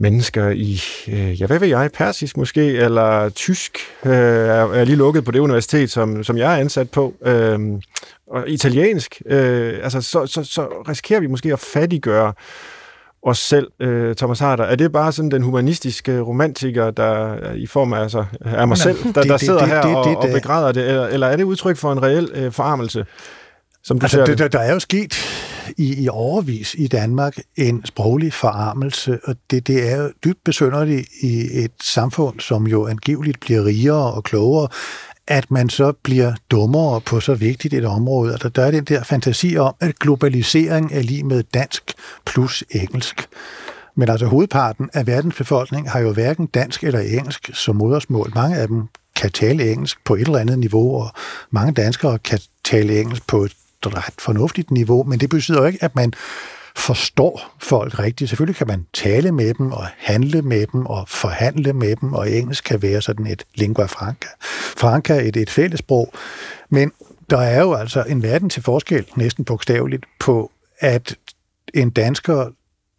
[0.00, 5.24] mennesker i, øh, ja, hvad ved jeg, persisk måske, eller tysk, øh, er, lige lukket
[5.24, 7.58] på det universitet, som, som jeg er ansat på, øh,
[8.26, 12.32] og italiensk, øh, altså så, så, så risikerer vi måske at fattiggøre
[13.22, 14.64] os selv, øh, Thomas Harder.
[14.64, 18.96] Er det bare sådan den humanistiske romantiker, der i form af altså, er mig selv,
[19.14, 21.44] der, der sidder det, det, her det, og, og begræder det, eller, eller er det
[21.44, 23.06] udtryk for en reel øh, forarmelse?
[23.84, 25.14] Som du altså, ser det, der, der er jo sket
[25.76, 31.08] i, i overvis i Danmark en sproglig forarmelse, og det, det er jo dybt besynderligt
[31.22, 34.68] i et samfund, som jo angiveligt bliver rigere og klogere,
[35.26, 38.34] at man så bliver dummere på så vigtigt et område.
[38.34, 41.92] Og der, der er den der fantasi om, at globalisering er lige med dansk
[42.26, 43.28] plus engelsk.
[43.94, 48.32] Men altså hovedparten af verdens befolkning har jo hverken dansk eller engelsk som modersmål.
[48.34, 51.10] Mange af dem kan tale engelsk på et eller andet niveau, og
[51.50, 53.52] mange danskere kan tale engelsk på et
[53.86, 56.12] ret fornuftigt niveau, men det betyder jo ikke, at man
[56.76, 58.30] forstår folk rigtigt.
[58.30, 62.30] Selvfølgelig kan man tale med dem og handle med dem og forhandle med dem, og
[62.30, 64.28] engelsk kan være sådan et lingua franca.
[64.76, 66.12] Franca et, et fællesprog,
[66.68, 66.92] men
[67.30, 71.16] der er jo altså en verden til forskel, næsten bogstaveligt, på at
[71.74, 72.50] en dansker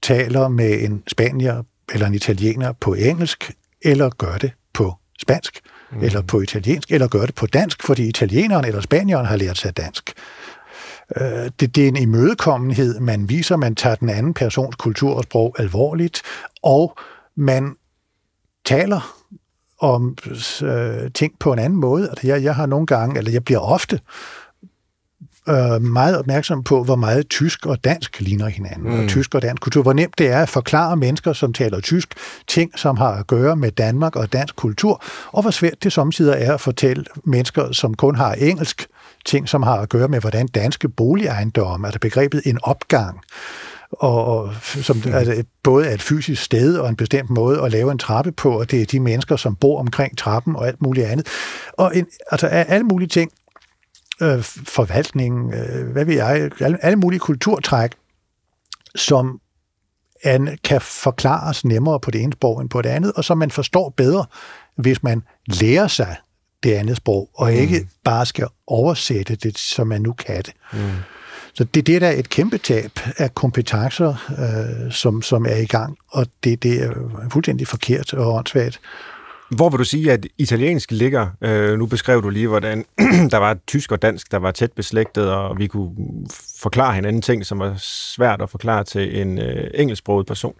[0.01, 1.63] taler med en spanier
[1.93, 5.59] eller en italiener på engelsk, eller gør det på spansk,
[5.91, 6.03] mm.
[6.03, 9.77] eller på italiensk, eller gør det på dansk, fordi italieneren eller spanieren har lært sig
[9.77, 10.13] dansk.
[11.15, 15.23] Øh, det, det er en imødekommenhed, man viser, man tager den anden persons kultur og
[15.23, 16.21] sprog alvorligt,
[16.63, 16.97] og
[17.35, 17.75] man
[18.65, 19.15] taler
[19.79, 20.17] om
[20.63, 22.09] øh, ting på en anden måde.
[22.09, 24.01] Altså, jeg, jeg har nogle gange, eller jeg bliver ofte øh,
[25.81, 28.93] meget opmærksom på, hvor meget tysk og dansk ligner hinanden.
[28.93, 28.99] Mm.
[28.99, 29.81] Og tysk og dansk kultur.
[29.81, 32.13] Hvor nemt det er at forklare mennesker, som taler tysk,
[32.47, 36.35] ting, som har at gøre med Danmark og dansk kultur, og hvor svært det samtidig
[36.37, 38.87] er at fortælle mennesker, som kun har engelsk,
[39.25, 43.19] ting, som har at gøre med, hvordan danske boligejendomme, altså begrebet en opgang,
[43.91, 45.13] og, og som mm.
[45.13, 48.59] altså, både er et fysisk sted og en bestemt måde at lave en trappe på,
[48.59, 51.27] og det er de mennesker, som bor omkring trappen og alt muligt andet.
[51.73, 53.31] Og en, altså alle mulige ting,
[54.21, 57.91] øh, forvaltning, øh, hvad ved jeg, alle, alle mulige kulturtræk,
[58.95, 59.39] som
[60.23, 63.51] an, kan forklares nemmere på det ene sprog end på det andet, og som man
[63.51, 64.25] forstår bedre,
[64.75, 66.15] hvis man lærer sig
[66.63, 67.57] det andet sprog, og mm.
[67.57, 70.53] ikke bare skal oversætte det, som man nu kan det.
[70.73, 70.79] Mm.
[71.53, 75.65] Så det, det er da et kæmpe tab af kompetencer, øh, som, som er i
[75.65, 76.91] gang, og det, det er
[77.31, 78.79] fuldstændig forkert og åndssvagt.
[79.51, 81.27] Hvor vil du sige, at italiensk ligger?
[81.41, 82.85] Øh, nu beskrev du lige, hvordan
[83.31, 85.91] der var tysk og dansk, der var tæt beslægtet, og vi kunne
[86.57, 90.53] forklare hinanden ting, som var svært at forklare til en øh, engelsksproget person.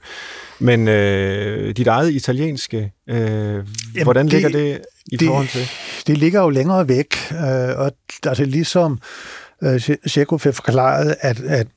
[0.60, 3.66] Men øh, dit eget italienske, øh, Jamen,
[4.04, 5.68] hvordan ligger det, i det, forhold til?
[6.08, 7.92] Det ligger jo længere væk, øh, og
[8.26, 9.00] altså ligesom
[9.64, 11.68] øh, Chekhov forklarede, at, at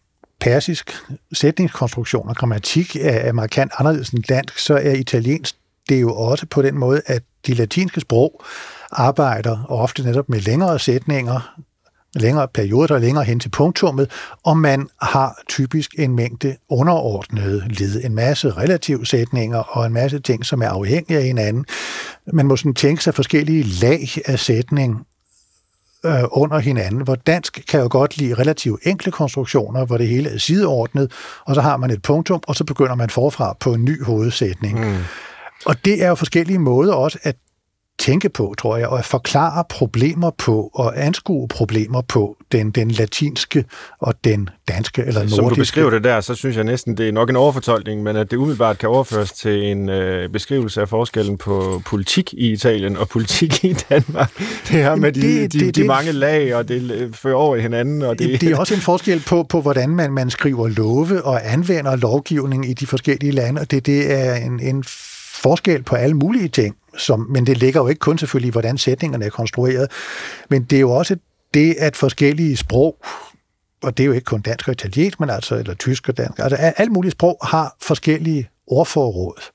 [0.40, 0.96] persisk
[1.33, 5.57] sætningskonstruktion og grammatik er, er markant anderledes end dansk, så er italiensk
[5.88, 8.44] det er jo også på den måde, at de latinske sprog
[8.92, 11.61] arbejder ofte netop med længere sætninger,
[12.14, 14.11] længere perioder, længere hen til punktummet,
[14.44, 20.18] og man har typisk en mængde underordnede led, en masse relativ sætninger og en masse
[20.18, 21.64] ting, som er afhængige af hinanden.
[22.33, 25.07] Man må sådan tænke sig forskellige lag af sætning
[26.05, 30.31] øh, under hinanden, hvor dansk kan jo godt lide relativt enkle konstruktioner, hvor det hele
[30.31, 31.12] er sideordnet,
[31.44, 34.81] og så har man et punktum, og så begynder man forfra på en ny hovedsætning.
[34.81, 34.97] Mm.
[35.64, 37.37] Og det er jo forskellige måder også at
[37.98, 42.90] tænke på, tror jeg, og at forklare problemer på og anskue problemer på den, den
[42.90, 43.64] latinske
[44.00, 45.37] og den danske eller nordiske.
[45.37, 48.16] Som du beskriver det der, så synes jeg næsten, det er nok en overfortolkning, men
[48.16, 52.96] at det umiddelbart kan overføres til en øh, beskrivelse af forskellen på politik i Italien
[52.96, 54.31] og politik i Danmark.
[54.68, 57.61] Det her med de, det, de, det, de, mange lag, og det fører over i
[57.61, 58.03] hinanden.
[58.03, 58.40] Og det...
[58.40, 62.70] det er også en forskel på, på hvordan man, man skriver love og anvender lovgivning
[62.70, 64.85] i de forskellige lande, og det, det er en, en
[65.35, 68.79] forskel på alle mulige ting, som, men det ligger jo ikke kun selvfølgelig i, hvordan
[68.79, 69.90] sætningerne er konstrueret,
[70.51, 71.16] men det er jo også
[71.55, 72.97] det, at forskellige sprog,
[73.83, 76.38] og det er jo ikke kun dansk og italiensk, men altså, eller tysk og dansk,
[76.38, 79.51] altså alle mulige sprog har forskellige ordforråd,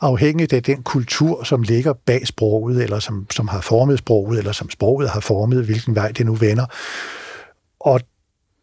[0.00, 4.52] afhængigt af den kultur, som ligger bag sproget, eller som, som har formet sproget, eller
[4.52, 6.66] som sproget har formet, hvilken vej det nu vender.
[7.80, 8.00] Og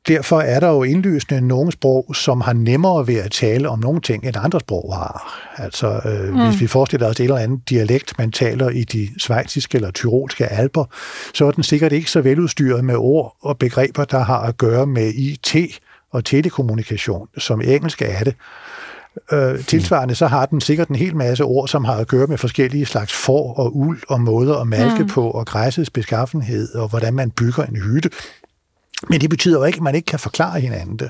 [0.10, 4.02] derfor er der jo indlysende nogle sprog, som har nemmere ved at tale om nogle
[4.02, 5.44] ting, end andre sprog har.
[5.58, 6.48] Altså, øh, mm.
[6.48, 10.46] hvis vi forestiller os et eller andet dialekt, man taler i de svejtiske eller tyrolske
[10.48, 10.86] alper,
[11.34, 14.86] så er den sikkert ikke så veludstyret med ord og begreber, der har at gøre
[14.86, 15.56] med IT
[16.12, 18.36] og telekommunikation, som engelsk er det.
[19.32, 22.38] Øh, tilsvarende så har den sikkert en hel masse ord, som har at gøre med
[22.38, 25.10] forskellige slags får og uld og måder at malke mm.
[25.10, 28.10] på, og græssets beskaffenhed, og hvordan man bygger en hytte.
[29.08, 31.10] Men det betyder jo ikke, at man ikke kan forklare hinanden det.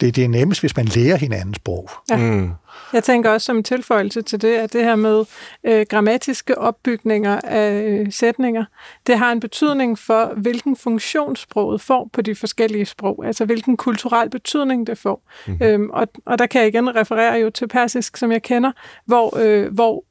[0.00, 1.90] det, det er nemmest, hvis man lærer hinandens sprog.
[2.10, 2.16] Ja.
[2.16, 2.50] Mm.
[2.92, 5.24] Jeg tænker også som en tilføjelse til det, at det her med
[5.64, 8.64] øh, grammatiske opbygninger af øh, sætninger,
[9.06, 13.76] det har en betydning for, hvilken funktion sproget får på de forskellige sprog, altså hvilken
[13.76, 15.30] kulturel betydning det får.
[15.46, 15.58] Mm.
[15.62, 18.72] Øhm, og, og der kan jeg igen referere jo til persisk, som jeg kender,
[19.06, 20.04] hvor, øh, hvor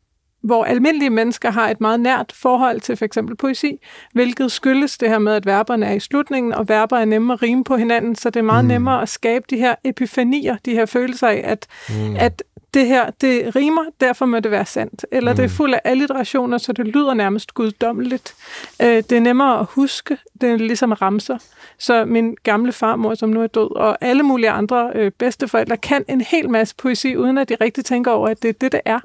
[0.45, 3.79] hvor almindelige mennesker har et meget nært forhold til for eksempel poesi,
[4.13, 7.41] hvilket skyldes det her med, at verberne er i slutningen, og verber er nemme at
[7.41, 8.69] rime på hinanden, så det er meget mm.
[8.69, 12.15] nemmere at skabe de her epifanier, de her følelser af, at, mm.
[12.19, 12.43] at
[12.73, 15.05] det her, det rimer, derfor må det være sandt.
[15.11, 15.35] Eller mm.
[15.35, 15.53] det er mm.
[15.53, 18.35] fuld af alliterationer, så det lyder nærmest guddommeligt.
[18.81, 21.37] Øh, det er nemmere at huske, det er ligesom ramser.
[21.77, 26.05] Så min gamle farmor, som nu er død, og alle mulige andre øh, bedsteforældre, kan
[26.09, 28.81] en hel masse poesi, uden at de rigtig tænker over, at det er det, det
[28.85, 28.99] er.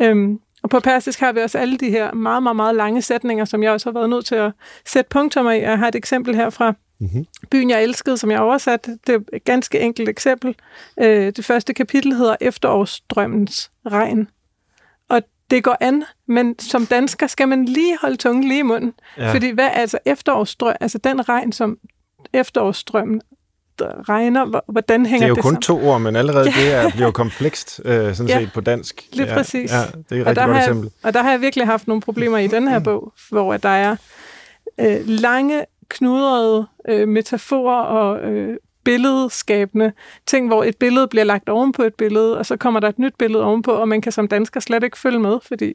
[0.00, 3.44] Øhm, og på persisk har vi også alle de her meget, meget, meget lange sætninger,
[3.44, 4.52] som jeg også har været nødt til at
[4.86, 5.60] sætte punktummer i.
[5.60, 7.26] Jeg har et eksempel her fra mm-hmm.
[7.50, 8.86] Byen, jeg elskede, som jeg oversat.
[9.06, 10.54] Det er et ganske enkelt eksempel.
[11.00, 14.28] Øh, det første kapitel hedder Efterårsstrømmens regn.
[15.08, 18.92] Og det går an, men som dansker skal man lige holde tungen lige i munden.
[19.16, 19.34] Ja.
[19.34, 21.78] Fordi hvad altså efterårsstrøm, altså den regn, som
[22.32, 23.20] efterårsstrømmen
[23.80, 26.60] regner, hvordan hænger det Det er jo kun to ord, men allerede ja.
[26.60, 28.40] det er, bliver komplekst, øh, sådan ja.
[28.40, 29.06] set på dansk.
[29.12, 29.72] Lige ja, præcis.
[29.72, 30.90] Ja, det er et rigtig godt eksempel.
[31.02, 33.68] Jeg, og der har jeg virkelig haft nogle problemer i den her bog, hvor der
[33.68, 33.96] er
[34.80, 39.92] øh, lange, knudrede øh, metaforer og øh, billedskabende
[40.26, 42.98] ting, hvor et billede bliver lagt oven på et billede, og så kommer der et
[42.98, 45.74] nyt billede ovenpå, og man kan som dansker slet ikke følge med, fordi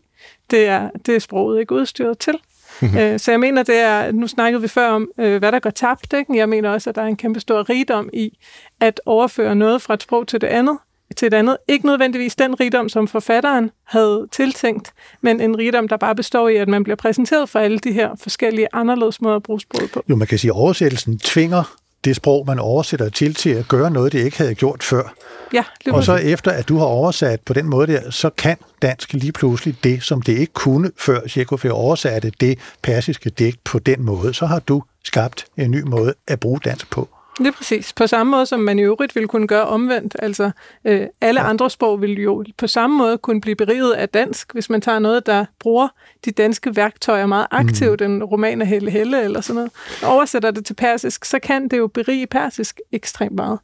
[0.52, 2.40] det er, det er sproget ikke udstyret til.
[3.00, 5.70] Øh, så jeg mener, det er, nu snakkede vi før om, øh, hvad der går
[5.70, 6.14] tabt.
[6.14, 6.38] Ikke?
[6.38, 8.38] Jeg mener også, at der er en kæmpe stor rigdom i
[8.80, 10.78] at overføre noget fra et sprog til det andet,
[11.16, 11.58] til et andet.
[11.68, 16.56] Ikke nødvendigvis den rigdom, som forfatteren havde tiltænkt, men en rigdom, der bare består i,
[16.56, 20.04] at man bliver præsenteret for alle de her forskellige anderledes måder at bruge sproget på.
[20.10, 23.92] Jo, man kan sige, at oversættelsen tvinger det sprog, man oversætter til, til at gøre
[23.92, 25.14] noget, det ikke havde gjort før.
[25.54, 29.14] Ja, og så efter, at du har oversat på den måde der, så kan dansk
[29.14, 34.04] lige pludselig det, som det ikke kunne, før Tjekov oversatte det persiske digt på den
[34.04, 34.34] måde.
[34.34, 37.10] Så har du skabt en ny måde at bruge dansk på.
[37.38, 37.94] Det er præcis.
[37.94, 40.16] På samme måde, som man i øvrigt ville kunne gøre omvendt.
[40.20, 40.52] Altså,
[40.86, 44.70] øh, alle andre sprog ville jo på samme måde kunne blive beriget af dansk, hvis
[44.70, 45.88] man tager noget, der bruger
[46.26, 48.06] de danske værktøjer meget aktivt, mm.
[48.06, 49.72] en roman af Helle Helle eller sådan noget,
[50.04, 53.60] og oversætter det til persisk, så kan det jo berige persisk ekstremt meget.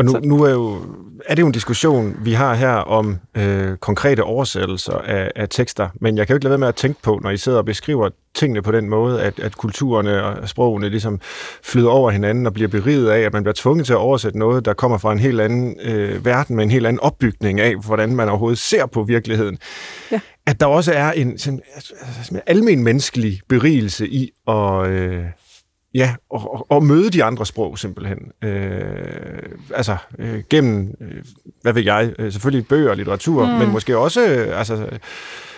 [0.00, 0.76] Og nu, nu er, jo,
[1.26, 5.88] er det jo en diskussion, vi har her om øh, konkrete oversættelser af, af tekster,
[6.00, 7.64] men jeg kan jo ikke lade være med at tænke på, når I sidder og
[7.64, 11.20] beskriver tingene på den måde, at, at kulturerne og sprogene ligesom
[11.62, 14.64] flyder over hinanden og bliver beriget af, at man bliver tvunget til at oversætte noget,
[14.64, 18.16] der kommer fra en helt anden øh, verden med en helt anden opbygning af, hvordan
[18.16, 19.58] man overhovedet ser på virkeligheden.
[20.12, 20.20] Ja.
[20.46, 21.94] At der også er en sådan, altså,
[22.46, 24.86] almen menneskelig berigelse i at...
[24.86, 25.24] Øh,
[25.94, 28.32] Ja, og, og, og møde de andre sprog simpelthen.
[28.42, 29.42] Øh,
[29.74, 31.24] altså øh, gennem, øh,
[31.62, 33.52] hvad ved jeg, øh, selvfølgelig bøger og litteratur, mm.
[33.52, 34.88] men måske også, øh, altså,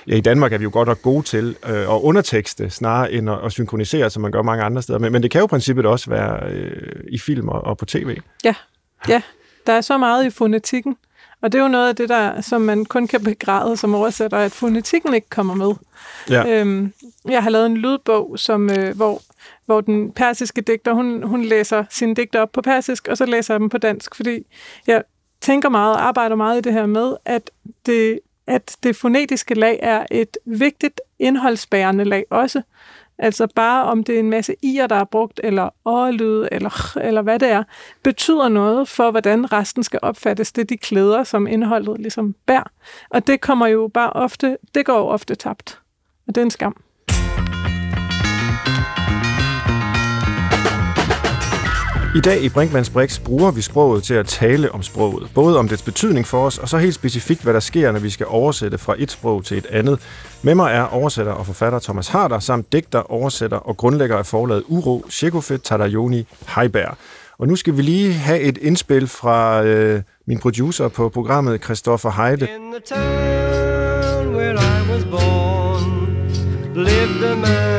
[0.07, 3.31] ja, i Danmark er vi jo godt og gode til øh, at undertekste, snarere end
[3.31, 4.99] at, at synkronisere, som man gør mange andre steder.
[4.99, 7.85] Men, men det kan jo i princippet også være øh, i film og, og på
[7.85, 8.17] tv.
[8.45, 8.55] Ja,
[9.09, 9.23] ja,
[9.67, 10.97] der er så meget i fonetikken.
[11.43, 14.39] Og det er jo noget af det, der, som man kun kan begræde som oversætter,
[14.39, 15.75] at fonetikken ikke kommer med.
[16.31, 16.47] Ja.
[16.47, 16.93] Øhm,
[17.29, 19.23] jeg har lavet en lydbog, som, øh, hvor
[19.67, 23.55] hvor den persiske digter, hun, hun læser sine digter op på persisk, og så læser
[23.55, 24.47] jeg dem på dansk, fordi
[24.87, 25.03] jeg
[25.41, 27.51] tænker meget og arbejder meget i det her med, at
[27.87, 32.63] det, at det fonetiske lag er et vigtigt indholdsbærende lag også.
[33.19, 37.23] Altså bare om det er en masse i'er, der er brugt, eller årlyde, eller, eller
[37.23, 37.63] hvad det er,
[38.03, 40.53] betyder noget for, hvordan resten skal opfattes.
[40.53, 42.71] Det er de klæder, som indholdet ligesom bærer.
[43.11, 45.81] Og det kommer jo bare ofte, det går jo ofte tabt.
[46.27, 46.77] Og det er en skam.
[52.15, 55.31] I dag i Brinkmanns Brix bruger vi sproget til at tale om sproget.
[55.35, 58.11] Både om dets betydning for os, og så helt specifikt, hvad der sker, når vi
[58.11, 60.01] skal oversætte fra et sprog til et andet.
[60.43, 64.63] Med mig er oversætter og forfatter Thomas Harder, samt digter, oversætter og grundlægger af forlaget
[64.69, 66.97] Uro, Shekofet Tadayoni Heiberg.
[67.39, 72.11] Og nu skal vi lige have et indspil fra øh, min producer på programmet, Christoffer
[72.11, 72.49] Heide.
[72.57, 76.17] In the town where I was born,
[76.75, 77.73] lived a man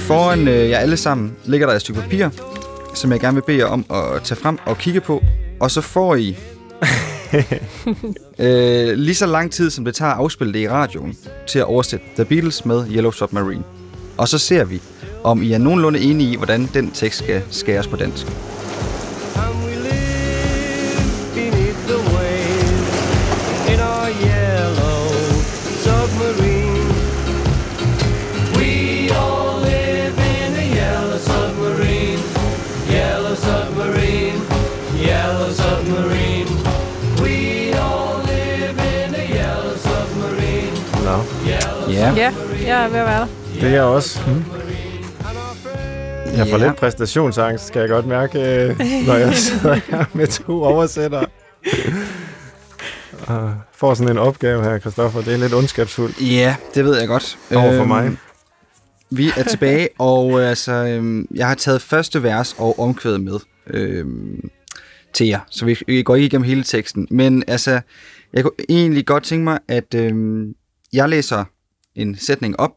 [0.00, 2.28] Foran øh, jer alle sammen ligger der et stykke papir,
[2.96, 5.22] som jeg gerne vil bede jer om at tage frem og kigge på.
[5.60, 6.36] Og så får I
[8.38, 11.16] øh, lige så lang tid, som det tager at afspille det i radioen,
[11.46, 13.64] til at oversætte The Beatles med Yellow Submarine.
[14.16, 14.82] Og så ser vi,
[15.24, 18.26] om I er nogenlunde enige i, hvordan den tekst skal skæres på dansk.
[41.96, 42.12] Ja.
[42.16, 42.32] Ja,
[42.66, 43.26] jeg er ved at være der.
[43.54, 44.20] Det er jeg også.
[44.22, 44.44] Hmm.
[46.36, 46.66] Jeg får Ja.
[46.66, 51.26] lidt præstationsangst, skal jeg godt mærke, øh, når jeg sidder her med to oversættere.
[53.26, 55.20] Og får sådan en opgave her, Christoffer.
[55.22, 57.38] Det er lidt ondskabsfuldt Ja, det ved jeg godt.
[57.54, 58.16] over for Øhm, mig.
[59.10, 63.38] Vi er tilbage, og øh, altså, øhm, jeg har taget første vers og omkvædet med
[63.66, 64.48] øhm,
[65.14, 67.08] til jer, så vi, vi går ikke igennem hele teksten.
[67.10, 67.80] Men altså,
[68.32, 70.54] jeg kunne egentlig godt tænke mig, at øhm,
[70.92, 71.44] jeg læser
[71.96, 72.70] en sætning op,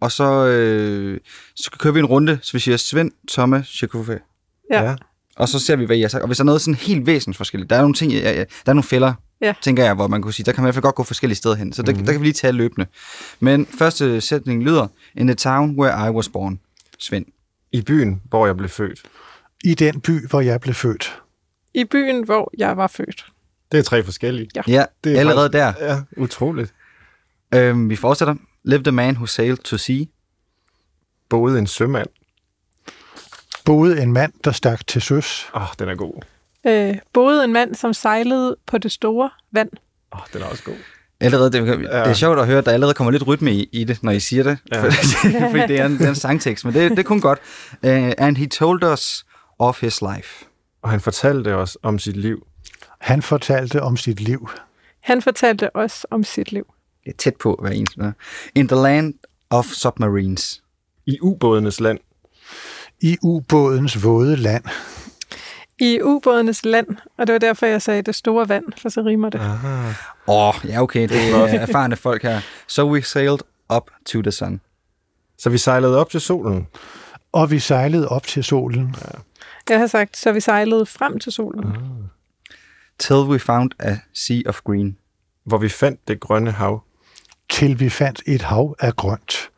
[0.00, 1.20] og så, øh,
[1.56, 4.18] så kører vi en runde, så vi siger Svend, Thomas, Chekove.
[4.70, 4.94] Ja.
[5.36, 6.22] Og så ser vi, hvad I har sagt.
[6.22, 8.70] Og hvis der er noget sådan helt væsensforskelligt, der er nogle ting, jeg, jeg, der
[8.70, 9.54] er nogle fælder, Ja.
[9.62, 11.36] tænker jeg, hvor man kunne sige, der kan man i hvert fald godt gå forskellige
[11.36, 11.72] steder hen.
[11.72, 12.04] Så der, Mhm.
[12.04, 12.86] der kan vi lige tage løbende.
[13.40, 16.60] Men første sætning lyder, In the town where I was born.
[16.98, 17.26] Svend.
[17.72, 19.02] I byen, hvor jeg blev født.
[19.64, 21.18] I den by, hvor jeg blev født.
[21.74, 23.26] I byen, hvor jeg var født.
[23.72, 24.48] Det er tre forskellige.
[24.56, 24.62] Ja.
[24.68, 25.72] Ja, Det er allerede der.
[25.80, 26.74] Ja, utroligt.
[27.54, 28.34] Øhm, vi fortsætter.
[28.66, 30.04] Live the man who sailed to sea.
[31.28, 32.06] Både en sømand.
[33.64, 35.50] Boede en mand, der stak til søs.
[35.54, 36.22] Åh, oh, den er god.
[36.66, 39.70] Øh, boede en mand, som sejlede på det store vand.
[40.12, 40.74] Åh, oh, den er også god.
[41.20, 43.84] Allerede, det, det er sjovt at høre, at der allerede kommer lidt rytme i, i
[43.84, 44.58] det, når I siger det.
[44.72, 44.82] Ja.
[45.50, 47.38] Fordi det er en, det er en sangtekst, men det, det er kun godt.
[47.72, 49.26] Uh, and he told us
[49.58, 50.44] of his life.
[50.82, 52.46] Og han fortalte os om sit liv.
[53.00, 54.50] Han fortalte om sit liv.
[55.00, 56.66] Han fortalte os om sit liv.
[57.06, 58.00] Det er tæt på hver eneste.
[58.00, 58.12] der.
[58.54, 59.14] In the land
[59.50, 60.62] of submarines.
[61.06, 61.98] I ubådenes land.
[63.00, 64.64] I ubådens våde land.
[65.78, 66.86] I ubådenes land,
[67.18, 69.40] og det var derfor, jeg sagde det store vand, for så rimer det.
[69.40, 72.40] Åh, oh, ja okay, det er erfarne folk her.
[72.68, 73.38] So we sailed
[73.76, 74.60] up to the sun.
[75.38, 76.66] Så vi sejlede op til solen.
[77.32, 78.94] Og vi sejlede op til solen.
[79.68, 81.76] Jeg har sagt, så vi sejlede frem til solen.
[82.98, 84.96] Till we found a sea of green.
[85.46, 86.82] hvor vi fandt det grønne hav.
[87.50, 89.50] Til vi fandt et hav af grønt.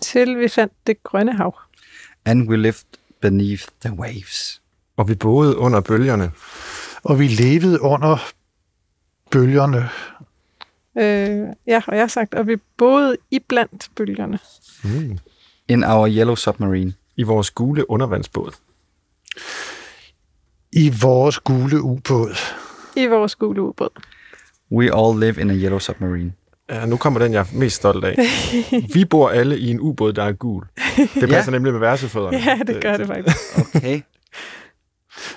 [0.00, 1.58] Til vi fandt det grønne hav.
[2.24, 2.84] And we lived
[3.20, 4.62] beneath the waves.
[4.96, 6.32] Og vi boede under bølgerne.
[7.02, 8.18] Og vi levede under
[9.30, 9.88] bølgerne.
[10.98, 14.38] Øh, ja, og jeg har sagt, at vi boede i blandt bølgerne.
[14.84, 15.18] Mm.
[15.68, 16.94] In our yellow submarine.
[17.16, 18.52] I vores gule undervandsbåd.
[20.72, 22.36] I vores gule ubåd.
[22.96, 23.90] I vores gule ubåd.
[24.72, 26.32] We all live in a yellow submarine.
[26.70, 28.16] Ja, nu kommer den, jeg er mest stolt af.
[28.94, 30.64] Vi bor alle i en ubåd, der er gul.
[31.14, 32.38] Det passer nemlig med versefødderne.
[32.46, 33.36] Ja, det gør det faktisk.
[33.76, 34.00] Okay.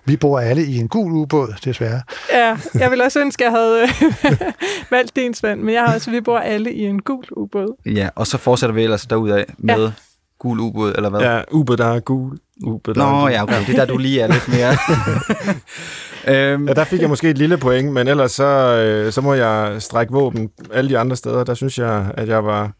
[0.05, 2.01] Vi bor alle i en gul ubåd, desværre.
[2.33, 3.87] Ja, jeg ville også ønske, at jeg havde
[4.95, 7.75] valgt din svand, men jeg har også, vi bor alle i en gul ubåd.
[7.85, 9.91] Ja, og så fortsætter vi ellers derudad med ja.
[10.39, 11.19] gul ubåd, eller hvad?
[11.19, 12.39] Ja, ubåd, der er gul.
[12.63, 13.31] Ubåd, der er Nå, gul.
[13.31, 13.65] ja, okay.
[13.65, 14.77] Det er der, du lige er lidt mere.
[16.27, 19.33] øhm, Ja, der fik jeg måske et lille point, men ellers så, øh, så må
[19.33, 21.43] jeg strække våben alle de andre steder.
[21.43, 22.71] Der synes jeg, at jeg var,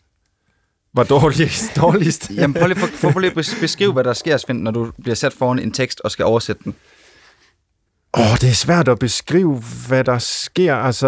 [0.96, 1.76] var dårligst.
[1.82, 2.32] dårligst.
[2.36, 4.72] jamen, prøv lige, for, for, prøv lige at bes- beskrive, hvad der sker, Svend, når
[4.72, 6.76] du bliver sat foran en tekst og skal oversætte den.
[8.18, 10.76] Åh, oh, det er svært at beskrive, hvad der sker.
[10.76, 11.07] Altså,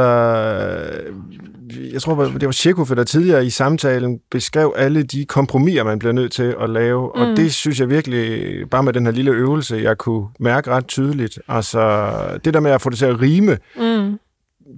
[1.93, 6.12] jeg tror, det var Tjekov, der tidligere i samtalen beskrev alle de kompromiser, man bliver
[6.14, 7.12] nødt til at lave.
[7.16, 7.22] Mm.
[7.22, 10.88] Og det synes jeg virkelig, bare med den her lille øvelse, jeg kunne mærke ret
[10.88, 11.39] tydeligt.
[11.47, 12.12] Altså,
[12.45, 14.20] det der med at få det til at rime, Mm.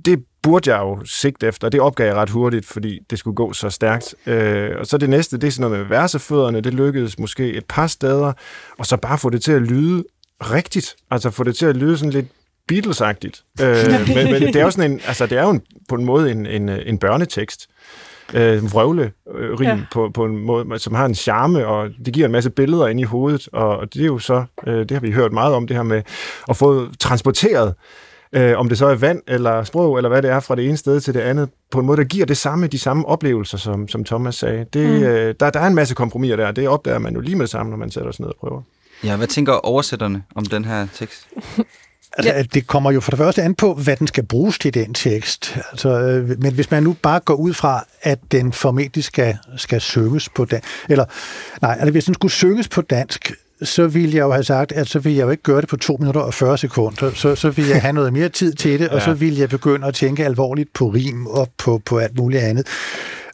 [0.05, 1.69] det burde jeg jo sigte efter.
[1.69, 4.15] Det opgav jeg ret hurtigt, fordi det skulle gå så stærkt.
[4.25, 6.61] Øh, og så det næste, det er sådan noget med versefødderne.
[6.61, 8.33] Det lykkedes måske et par steder.
[8.77, 10.03] Og så bare få det til at lyde
[10.41, 10.95] rigtigt.
[11.11, 12.25] Altså få det til at lyde sådan lidt
[12.71, 13.61] Beatles-agtigt.
[13.61, 13.75] Øh,
[14.15, 16.31] men, men det er jo sådan en, altså det er jo en, på en måde
[16.31, 17.67] en, en, en børnetekst.
[18.33, 19.75] Øh, vrøvle øh, rim ja.
[19.75, 19.81] Ja.
[19.91, 22.99] på, på en måde, som har en charme, og det giver en masse billeder ind
[22.99, 25.67] i hovedet, og, og det er jo så, øh, det har vi hørt meget om,
[25.67, 26.01] det her med
[26.49, 27.73] at få transporteret
[28.35, 30.77] øh, om det så er vand eller sprog, eller hvad det er, fra det ene
[30.77, 33.87] sted til det andet, på en måde, der giver det samme, de samme oplevelser, som,
[33.87, 34.65] som Thomas sagde.
[34.73, 35.03] Det, mm.
[35.03, 37.49] øh, der, der er en masse kompromiser der, det opdager man jo lige med det
[37.49, 38.61] samme, når man sætter sig ned og prøver.
[39.03, 41.27] Ja, hvad tænker oversætterne om den her tekst?
[42.17, 42.43] Altså, ja.
[42.43, 45.57] Det kommer jo for det første an på, hvad den skal bruges til, den tekst.
[45.71, 49.81] Altså, øh, men hvis man nu bare går ud fra, at den formentlig skal, skal
[49.81, 51.05] synges på dansk, eller
[51.61, 53.31] nej, altså, hvis den skulle synges på dansk,
[53.63, 55.77] så ville jeg jo have sagt, at så ville jeg jo ikke gøre det på
[55.77, 57.11] 2 minutter og 40 sekunder.
[57.15, 58.95] Så, så ville jeg have noget mere tid til det, ja.
[58.95, 62.43] og så ville jeg begynde at tænke alvorligt på rim og på, på alt muligt
[62.43, 62.67] andet.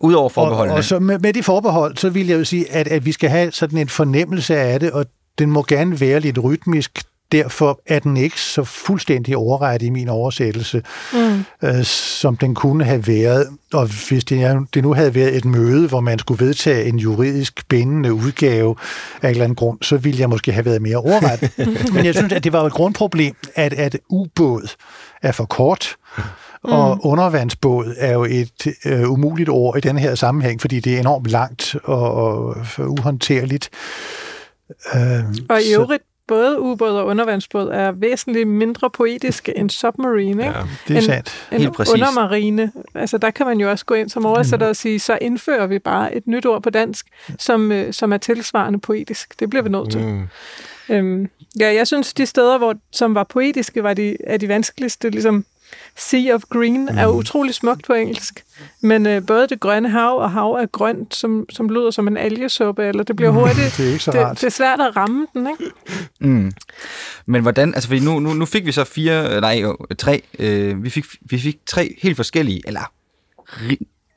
[0.01, 0.77] Udover Og, forbeholdene.
[0.77, 3.29] og så med, med de forbehold, så vil jeg jo sige, at, at vi skal
[3.29, 5.05] have sådan en fornemmelse af det, og
[5.39, 7.03] den må gerne være lidt rytmisk.
[7.31, 11.45] derfor er den ikke så fuldstændig overrettet i min oversættelse, mm.
[11.63, 13.47] øh, som den kunne have været.
[13.73, 17.67] Og hvis det, det nu havde været et møde, hvor man skulle vedtage en juridisk
[17.67, 18.75] bindende udgave
[19.21, 21.51] af en eller anden grund, så ville jeg måske have været mere overrettet.
[21.93, 24.75] Men jeg synes, at det var et grundproblem, at, at ubåd
[25.21, 25.95] er for kort,
[26.63, 27.09] og mm.
[27.09, 31.27] undervandsbåd er jo et øh, umuligt ord i den her sammenhæng, fordi det er enormt
[31.27, 33.69] langt og, og uhåndterligt.
[33.73, 34.30] Øh,
[35.49, 40.43] og i øvrigt, både ubåd og undervandsbåd er væsentligt mindre poetiske end submarine.
[40.43, 40.57] Ikke?
[40.57, 41.47] Ja, det er sandt.
[41.51, 41.93] En, Helt præcis.
[41.93, 42.71] undermarine.
[42.95, 45.79] Altså der kan man jo også gå ind som oversætter og sige, så indfører vi
[45.79, 47.07] bare et nyt ord på dansk,
[47.39, 49.39] som, øh, som er tilsvarende poetisk.
[49.39, 50.01] Det bliver vi nødt til.
[50.01, 50.27] Mm.
[50.89, 55.09] Øhm, ja, jeg synes, de steder, hvor, som var poetiske, var de, er de vanskeligste.
[55.09, 55.45] Ligesom
[55.97, 56.97] Sea of Green mm.
[56.97, 58.43] er utrolig smukt på engelsk,
[58.81, 62.17] men øh, både det grønne hav og hav er grønt, som, som lyder som en
[62.17, 63.73] algesuppe, eller det bliver hurtigt.
[63.77, 64.29] det er ikke så rart.
[64.29, 65.71] Det, det er svært at ramme den, ikke?
[66.19, 66.51] Mm.
[67.25, 69.63] Men hvordan, altså fordi nu, nu, nu fik vi så fire, nej,
[69.97, 72.91] tre, øh, vi, fik, vi fik tre helt forskellige, eller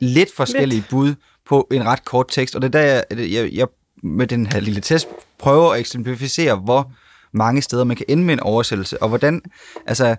[0.01, 0.89] lidt forskellige lidt.
[0.89, 1.15] bud
[1.47, 3.67] på en ret kort tekst, og det er der, jeg, jeg, jeg
[4.03, 6.93] med den her lille test prøver at eksemplificere, hvor
[7.33, 9.43] mange steder man kan ende med en oversættelse, og hvordan,
[9.87, 10.17] altså,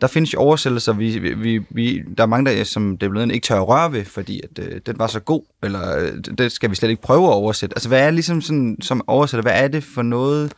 [0.00, 3.32] der findes jo oversættelser, vi, vi, vi, der er mange, der, som det er blevet
[3.32, 6.52] ikke tør at røre ved, fordi at, øh, den var så god, eller øh, det
[6.52, 7.76] skal vi slet ikke prøve at oversætte.
[7.76, 10.52] Altså, hvad er ligesom sådan, som oversætter, hvad er det for noget,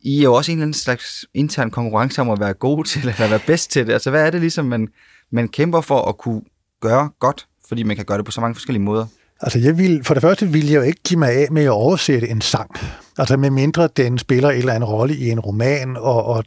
[0.00, 3.00] I er jo også en eller anden slags intern konkurrence om at være god til,
[3.00, 3.92] eller være bedst til det.
[3.92, 4.88] Altså, hvad er det ligesom, man,
[5.30, 6.42] man kæmper for at kunne
[6.80, 9.06] gøre godt, fordi man kan gøre det på så mange forskellige måder?
[9.40, 11.70] Altså, jeg vil, for det første vil jeg jo ikke give mig af med at
[11.70, 12.70] oversætte en sang.
[13.18, 16.44] Altså, med mindre den spiller en eller anden rolle i en roman, og, og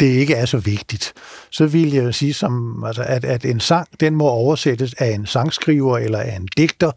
[0.00, 1.12] det ikke er så vigtigt,
[1.50, 5.26] så vil jeg sige, som, altså, at, at en sang, den må oversættes af en
[5.26, 6.90] sangskriver eller af en digter,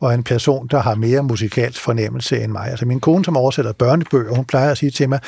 [0.00, 2.70] og en person, der har mere musikalsk fornemmelse end mig.
[2.70, 5.20] Altså min kone, som oversætter børnebøger, hun plejer at sige til mig,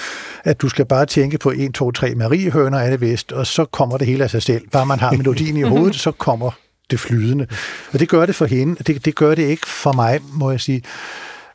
[0.45, 3.65] at du skal bare tænke på 1, 2, 3 Mariehøner er det vist, og så
[3.65, 4.69] kommer det hele af sig selv.
[4.69, 6.51] Bare man har melodien i hovedet, så kommer
[6.91, 7.47] det flydende.
[7.93, 10.61] Og det gør det for hende, det, det gør det ikke for mig, må jeg
[10.61, 10.83] sige.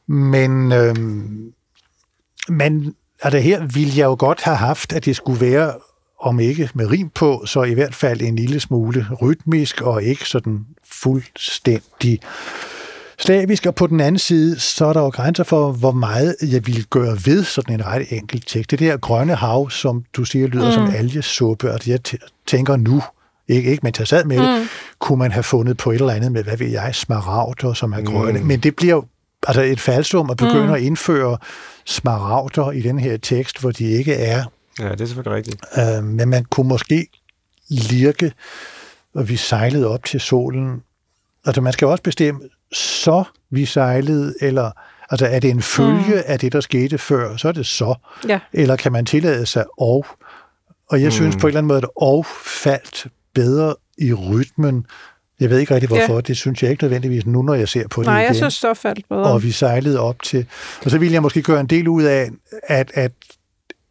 [0.07, 1.53] Men, øhm,
[2.49, 5.73] men altså her ville jeg jo godt have haft, at det skulle være,
[6.21, 10.25] om ikke med rim på, så i hvert fald en lille smule rytmisk og ikke
[10.25, 12.19] sådan fuldstændig
[13.19, 16.67] slavisk, og på den anden side, så er der jo grænser for, hvor meget jeg
[16.67, 18.71] ville gøre ved sådan en ret enkelt tekst.
[18.71, 20.71] Det der grønne hav, som du siger, lyder mm.
[20.71, 21.99] som algesuppe, og jeg
[22.47, 23.03] tænker nu,
[23.47, 24.43] ikke, ikke men jeg sad med mm.
[24.43, 27.93] det, kunne man have fundet på et eller andet med, hvad ved jeg, smaragder, som
[27.93, 28.39] er grønne.
[28.39, 28.45] Mm.
[28.45, 29.03] Men det bliver jo
[29.47, 30.73] altså et falsum at begynde mm.
[30.73, 31.37] at indføre
[31.85, 34.43] smaragder i den her tekst, hvor de ikke er.
[34.79, 35.65] Ja, det er selvfølgelig rigtigt.
[35.77, 37.07] Øh, men man kunne måske
[37.69, 38.33] lirke,
[39.13, 40.83] og vi sejlede op til solen.
[41.45, 42.41] Altså man skal også bestemme,
[42.71, 44.71] så vi sejlede, eller
[45.09, 46.23] altså er det en følge mm.
[46.25, 47.95] af det, der skete før, så er det så.
[48.27, 48.39] Ja.
[48.53, 50.05] Eller kan man tillade sig og?
[50.89, 51.11] Og jeg mm.
[51.11, 54.85] synes på en eller anden måde, at og faldt bedre i rytmen,
[55.39, 56.13] jeg ved ikke rigtig hvorfor.
[56.13, 56.21] Ja.
[56.21, 58.27] Det synes jeg ikke nødvendigvis nu, når jeg ser på det Nej, igen.
[58.27, 59.23] jeg synes så faldt bedre.
[59.23, 60.45] Og vi sejlede op til...
[60.85, 62.29] Og så ville jeg måske gøre en del ud af,
[62.67, 63.11] at, at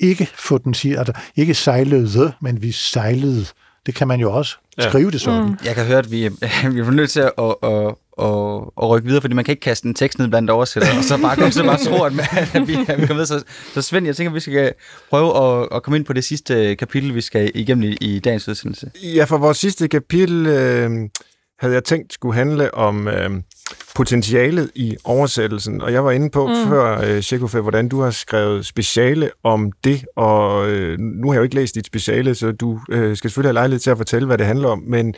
[0.00, 3.46] ikke få den sige, altså ikke sejlede, men vi sejlede.
[3.86, 4.88] Det kan man jo også ja.
[4.88, 5.44] skrive det sådan.
[5.44, 5.56] Mm.
[5.64, 6.28] Jeg kan høre, at vi,
[6.74, 9.60] vi er nødt til at, at, at, at, at rykke videre, fordi man kan ikke
[9.60, 12.20] kaste en tekst ned blandt oversætter, og så bare komme så bare tro, at, vi,
[12.54, 13.26] at vi kommer videre.
[13.26, 13.42] Så,
[13.74, 14.72] så Svend, jeg tænker, at vi skal
[15.10, 18.48] prøve at, at komme ind på det sidste kapitel, vi skal igennem i, i dagens
[18.48, 18.90] udsendelse.
[19.02, 20.90] Ja, for vores sidste kapitel øh,
[21.58, 23.08] havde jeg tænkt skulle handle om...
[23.08, 23.30] Øh,
[23.94, 26.54] potentialet i oversættelsen, og jeg var inde på mm.
[26.68, 31.38] før, øh, Shekofe, hvordan du har skrevet speciale om det, og øh, nu har jeg
[31.38, 34.26] jo ikke læst dit speciale, så du øh, skal selvfølgelig have lejlighed til at fortælle,
[34.26, 35.14] hvad det handler om, men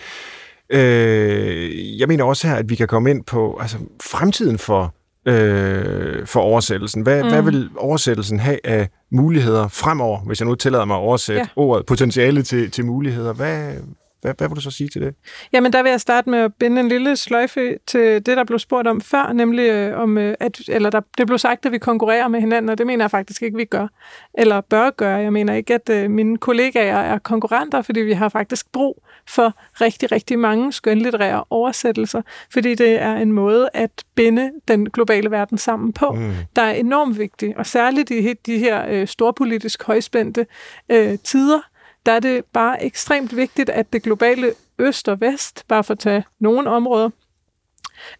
[0.70, 4.94] øh, jeg mener også her, at vi kan komme ind på altså, fremtiden for,
[5.26, 7.02] øh, for oversættelsen.
[7.02, 7.28] Hvad, mm.
[7.28, 11.48] hvad vil oversættelsen have af muligheder fremover, hvis jeg nu tillader mig at oversætte ja.
[11.56, 13.32] ordet potentiale til, til muligheder?
[13.32, 13.72] Hvad,
[14.20, 15.14] hvad, hvad vil du så sige til det?
[15.52, 18.58] Jamen, der vil jeg starte med at binde en lille sløjfe til det, der blev
[18.58, 21.78] spurgt om før, nemlig øh, om, øh, at, eller der, det blev sagt, at vi
[21.78, 23.86] konkurrerer med hinanden, og det mener jeg faktisk ikke, vi gør,
[24.34, 25.16] eller bør gøre.
[25.16, 29.54] Jeg mener ikke, at øh, mine kollegaer er konkurrenter, fordi vi har faktisk brug for
[29.80, 35.58] rigtig, rigtig mange skønlitterære oversættelser, fordi det er en måde at binde den globale verden
[35.58, 36.32] sammen på, mm.
[36.56, 40.46] der er enormt vigtig, og særligt i de her øh, storpolitisk højspændte
[40.88, 41.60] øh, tider,
[42.06, 45.98] der er det bare ekstremt vigtigt, at det globale øst og vest, bare for at
[45.98, 47.10] tage nogle områder,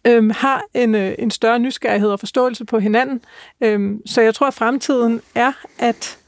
[0.05, 3.21] øhm, har en, øh, en større nysgerrighed og forståelse på hinanden.
[3.61, 6.18] Øhm, så jeg tror, at fremtiden er, at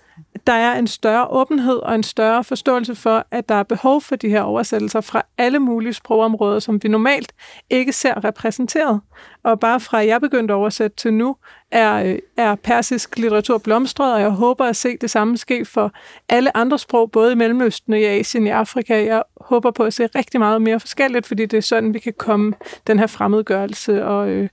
[0.48, 4.16] der er en større åbenhed og en større forståelse for, at der er behov for
[4.16, 7.34] de her oversættelser fra alle mulige sprogområder, som vi normalt
[7.70, 9.02] ikke ser repræsenteret.
[9.44, 11.36] Og bare fra jeg begyndte at oversætte til nu,
[11.72, 15.92] er, øh, er persisk litteratur blomstret, og jeg håber at se det samme ske for
[16.30, 19.06] alle andre sprog, både i Mellemøsten og i Asien, i Afrika.
[19.06, 22.14] Jeg håber på at se rigtig meget mere forskelligt, fordi det er sådan, vi kan
[22.18, 22.54] komme
[22.88, 24.50] den her fremmedgørelse og øh,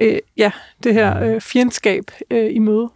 [0.00, 0.50] øh, ja,
[0.84, 2.88] det her øh, fjendskab øh, i møde.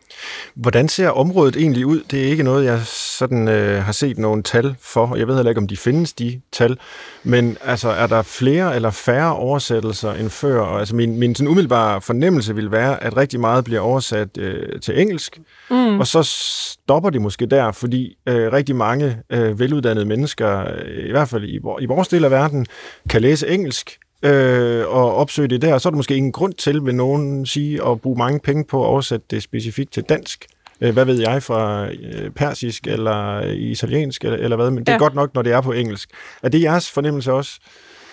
[0.55, 2.03] Hvordan ser området egentlig ud?
[2.11, 2.81] Det er ikke noget, jeg
[3.19, 5.17] sådan øh, har set nogle tal for.
[5.17, 6.79] Jeg ved heller ikke, om de findes, de tal.
[7.23, 10.61] Men altså, er der flere eller færre oversættelser end før?
[10.61, 14.81] Og, altså, min, min sådan umiddelbare fornemmelse vil være, at rigtig meget bliver oversat øh,
[14.81, 15.41] til engelsk.
[15.71, 16.01] Mm.
[16.01, 21.11] Og så stopper de måske der, fordi øh, rigtig mange øh, veluddannede mennesker, øh, i
[21.11, 22.67] hvert fald i, i vores del af verden,
[23.09, 26.85] kan læse engelsk, øh, og opsøge det der, så er der måske ingen grund til,
[26.85, 30.47] vil nogen sige, at bruge mange penge på at oversætte det specifikt til dansk.
[30.81, 34.93] Øh, hvad ved jeg fra øh, persisk eller italiensk eller, eller hvad, men det er
[34.93, 34.99] ja.
[34.99, 36.11] godt nok, når det er på engelsk.
[36.43, 37.59] Er det jeres fornemmelse også?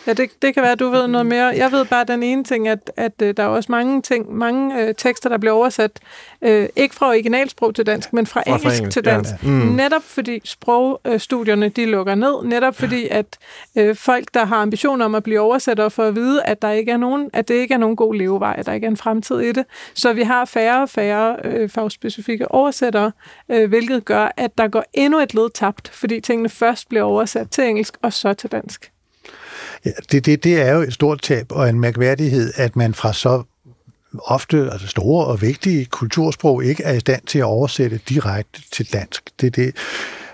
[0.07, 1.45] Ja, det, det kan være, at du ved noget mere.
[1.45, 4.81] Jeg ved bare den ene ting, at, at øh, der er også mange ting, mange
[4.81, 5.99] øh, tekster, der bliver oversat,
[6.41, 9.29] øh, ikke fra originalsprog til dansk, men fra, fra engelsk, engelsk til dansk.
[9.29, 9.49] Ja, ja.
[9.49, 9.71] Mm.
[9.71, 12.43] Netop fordi sprogstudierne, de lukker ned.
[12.43, 13.37] Netop fordi, at
[13.75, 16.91] øh, folk, der har ambitioner om at blive oversættere, får at vide, at, der ikke
[16.91, 19.39] er nogen, at det ikke er nogen god levevej, at der ikke er en fremtid
[19.39, 19.65] i det.
[19.93, 23.11] Så vi har færre og færre øh, fagspecifikke oversættere,
[23.49, 27.49] øh, hvilket gør, at der går endnu et led tabt, fordi tingene først bliver oversat
[27.49, 28.91] til engelsk og så til dansk.
[29.85, 33.13] Ja, det, det, det er jo et stort tab og en mærkværdighed, at man fra
[33.13, 33.43] så
[34.23, 38.93] ofte altså store og vigtige kultursprog ikke er i stand til at oversætte direkte til
[38.93, 39.29] dansk.
[39.41, 39.75] Det, det,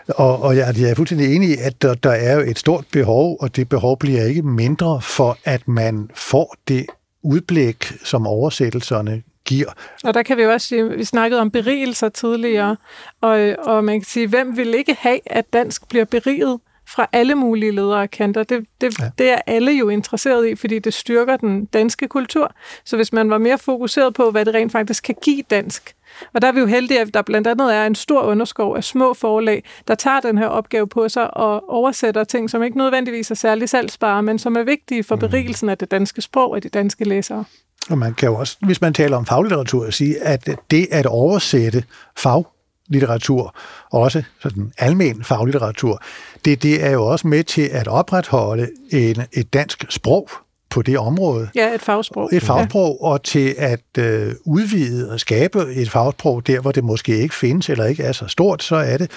[0.08, 2.86] og, og jeg, jeg er fuldstændig enig i, at der, der er jo et stort
[2.92, 6.86] behov, og det behov bliver ikke mindre for, at man får det
[7.24, 9.70] udblik, som oversættelserne giver.
[10.04, 12.78] Og der kan vi jo også sige, vi snakkede om berigelser tidligere,
[13.22, 17.36] og, og man kan sige, hvem vil ikke have, at dansk bliver beriget fra alle
[17.36, 18.44] mulige ledere og kanter.
[18.44, 19.10] Det, det, ja.
[19.18, 22.52] det er alle jo interesseret i, fordi det styrker den danske kultur.
[22.86, 25.96] Så hvis man var mere fokuseret på, hvad det rent faktisk kan give dansk,
[26.34, 28.84] og der er vi jo heldige, at der blandt andet er en stor underskov af
[28.84, 33.32] små forlag, der tager den her opgave på sig og oversætter ting, som ikke nødvendigvis
[33.32, 35.20] er særlig salgsbare, men som er vigtige for mm.
[35.20, 37.46] berigelsen af det danske sprog og de danske læsere.
[37.90, 41.84] Og man kan jo også, hvis man taler om faglitteratur, sige, at det at oversætte
[42.18, 42.44] fag
[42.88, 43.56] litteratur,
[43.92, 46.02] også sådan almen faglitteratur,
[46.46, 50.30] det, det er jo også med til at opretholde en, et dansk sprog
[50.70, 51.50] på det område.
[51.56, 52.30] Ja, et fagsprog.
[52.34, 53.08] Et fagsprog, ja.
[53.08, 57.70] og til at øh, udvide og skabe et fagsprog der, hvor det måske ikke findes
[57.70, 59.12] eller ikke er så stort, så er det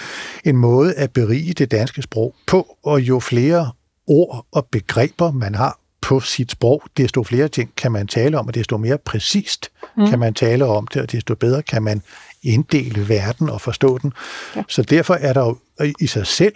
[0.44, 3.70] en måde at berige det danske sprog på, og jo flere
[4.06, 8.46] ord og begreber man har på sit sprog, desto flere ting kan man tale om,
[8.46, 10.06] og desto mere præcist mm.
[10.06, 12.02] kan man tale om det, og desto bedre kan man
[12.42, 14.12] inddele verden og forstå den.
[14.56, 14.62] Ja.
[14.68, 15.56] Så derfor er der jo
[16.00, 16.54] i sig selv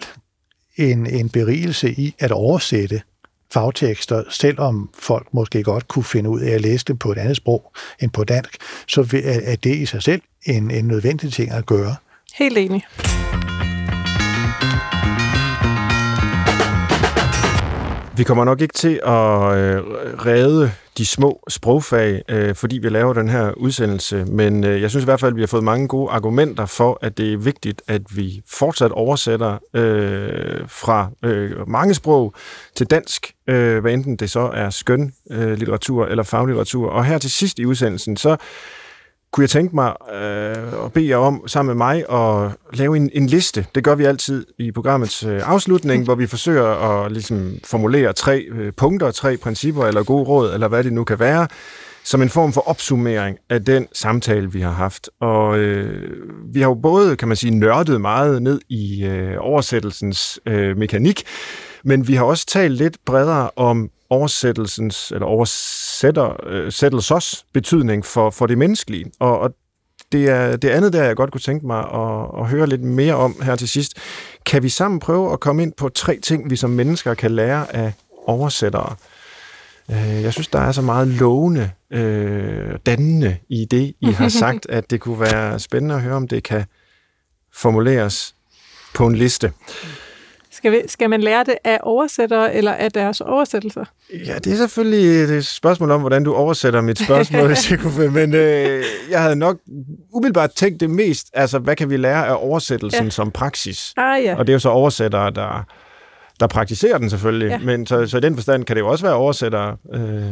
[0.77, 3.01] en, en berigelse i at oversætte
[3.53, 7.37] fagtekster, selvom folk måske godt kunne finde ud af at læse dem på et andet
[7.37, 8.57] sprog end på dansk,
[8.87, 11.95] så er det i sig selv en, en nødvendig ting at gøre.
[12.33, 12.83] Helt enig.
[18.17, 19.83] Vi kommer nok ikke til at øh,
[20.25, 25.03] redde de små sprogfag, øh, fordi vi laver den her udsendelse, men øh, jeg synes
[25.03, 27.81] i hvert fald, at vi har fået mange gode argumenter for, at det er vigtigt,
[27.87, 32.33] at vi fortsat oversætter øh, fra øh, mange sprog
[32.75, 36.89] til dansk, øh, hvad enten det så er skøn øh, litteratur eller faglitteratur.
[36.89, 38.37] Og her til sidst i udsendelsen, så
[39.35, 43.09] kunne jeg tænke mig øh, at bede jer om sammen med mig at lave en,
[43.13, 43.65] en liste.
[43.75, 48.45] Det gør vi altid i programmets øh, afslutning, hvor vi forsøger at ligesom, formulere tre
[48.51, 51.47] øh, punkter, tre principper eller gode råd, eller hvad det nu kan være,
[52.03, 55.09] som en form for opsummering af den samtale, vi har haft.
[55.19, 56.11] Og øh,
[56.53, 61.23] vi har jo både, kan man sige, nørdet meget ned i øh, oversættelsens øh, mekanik,
[61.83, 68.29] men vi har også talt lidt bredere om oversættelsens, eller oversætter, øh, sættelsers betydning for,
[68.29, 69.11] for det menneskelige.
[69.19, 69.55] Og, og
[70.11, 73.15] det er det andet der, jeg godt kunne tænke mig at, at høre lidt mere
[73.15, 73.93] om her til sidst.
[74.45, 77.75] Kan vi sammen prøve at komme ind på tre ting, vi som mennesker kan lære
[77.75, 77.93] af
[78.27, 78.95] oversættere?
[79.91, 84.65] Øh, jeg synes, der er så meget lovende, øh, dannende i det, I har sagt,
[84.69, 86.65] at det kunne være spændende at høre, om det kan
[87.53, 88.35] formuleres
[88.93, 89.51] på en liste.
[90.65, 93.85] Skal, vi, skal man lære det af oversættere eller af deres oversættelser?
[94.25, 99.21] Ja, det er selvfølgelig et spørgsmål om, hvordan du oversætter mit spørgsmål, men øh, jeg
[99.21, 99.57] havde nok
[100.13, 103.09] umiddelbart tænkt det mest, altså hvad kan vi lære af oversættelsen ja.
[103.09, 103.93] som praksis?
[103.97, 104.35] Ah, ja.
[104.37, 105.65] Og det er jo så oversættere, der,
[106.39, 107.57] der praktiserer den selvfølgelig, ja.
[107.57, 109.77] men så, så i den forstand kan det jo også være oversættere.
[109.93, 110.23] Øh.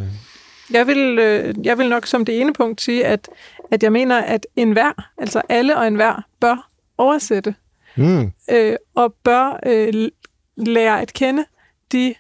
[0.72, 3.30] Jeg vil, øh, jeg vil nok som det ene punkt sige, at,
[3.72, 7.56] at jeg mener, at enhver, altså alle og enhver, bør oversætte
[7.96, 8.32] mm.
[8.52, 10.10] øh, og bør øh,
[10.58, 11.46] lære at kende
[11.92, 12.16] de,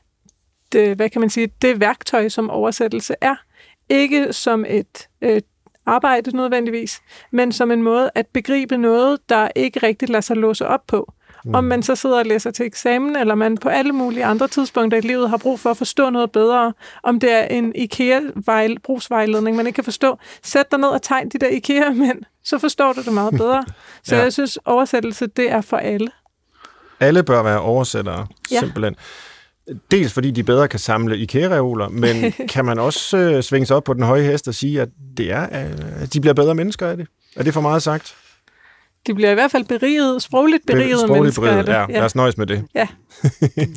[0.73, 3.35] de, hvad kan man sige, det værktøj, som oversættelse er.
[3.89, 5.41] Ikke som et øh,
[5.85, 7.01] arbejde nødvendigvis,
[7.31, 11.13] men som en måde at begribe noget, der ikke rigtig lader sig låse op på.
[11.45, 11.55] Mm.
[11.55, 14.97] Om man så sidder og læser til eksamen, eller man på alle mulige andre tidspunkter
[14.97, 16.73] i livet har brug for at forstå noget bedre,
[17.03, 21.37] om det er en IKEA-brugsvejledning, man ikke kan forstå, sæt dig ned og tegn de
[21.37, 23.65] der IKEA-mænd, så forstår du det meget bedre.
[24.03, 24.21] Så ja.
[24.21, 26.11] jeg synes, oversættelse, det er for alle.
[26.99, 28.59] Alle bør være oversættere, ja.
[28.59, 28.95] simpelthen.
[29.91, 33.83] Dels fordi de bedre kan samle IKEA-reoler, men kan man også øh, svinge sig op
[33.83, 36.97] på den høje hest og sige, at det er, øh, de bliver bedre mennesker af
[36.97, 37.07] det?
[37.35, 38.15] Er det for meget sagt?
[39.07, 41.41] De bliver i hvert fald beriget, sprogligt beriget sprogligt mennesker.
[41.41, 41.81] Beriget, ja.
[41.81, 41.85] ja.
[41.87, 42.65] Lad os nøjes med det.
[42.75, 42.87] Ja,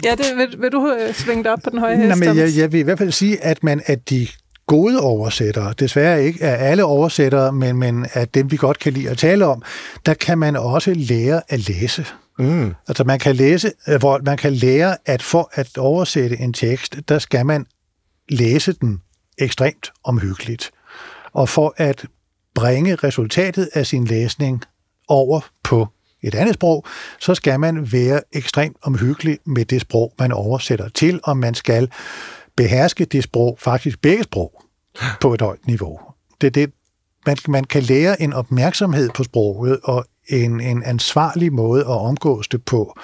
[0.04, 2.08] ja det, vil, vil du øh, svinge dig op på den høje hest?
[2.08, 4.28] Nej, men jeg, jeg vil i hvert fald sige, at man at de
[4.66, 9.10] gode oversættere, desværre ikke er alle oversættere, men, men at dem, vi godt kan lide
[9.10, 9.62] at tale om,
[10.06, 12.06] der kan man også lære at læse.
[12.38, 12.74] Mm.
[12.88, 16.96] Altså man kan læse, øh, hvor man kan lære, at for at oversætte en tekst,
[17.08, 17.66] der skal man
[18.28, 19.00] læse den
[19.38, 20.70] ekstremt omhyggeligt.
[21.32, 22.04] Og for at
[22.54, 24.62] bringe resultatet af sin læsning
[25.08, 25.88] over på
[26.22, 26.84] et andet sprog,
[27.20, 31.90] så skal man være ekstremt omhyggelig med det sprog, man oversætter til, og man skal
[32.56, 34.62] beherske det sprog, faktisk begge sprog,
[35.20, 36.00] på et højt niveau.
[36.40, 36.70] Det det,
[37.26, 42.48] man, man kan lære en opmærksomhed på sproget og en, en ansvarlig måde at omgås
[42.48, 42.98] det på,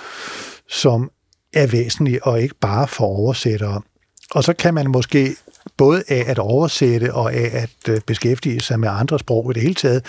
[0.69, 1.11] som
[1.53, 3.83] er væsentlig og ikke bare for oversættere.
[4.31, 5.37] Og så kan man måske
[5.77, 9.63] både af at oversætte og af at øh, beskæftige sig med andre sprog i det
[9.63, 10.05] hele taget,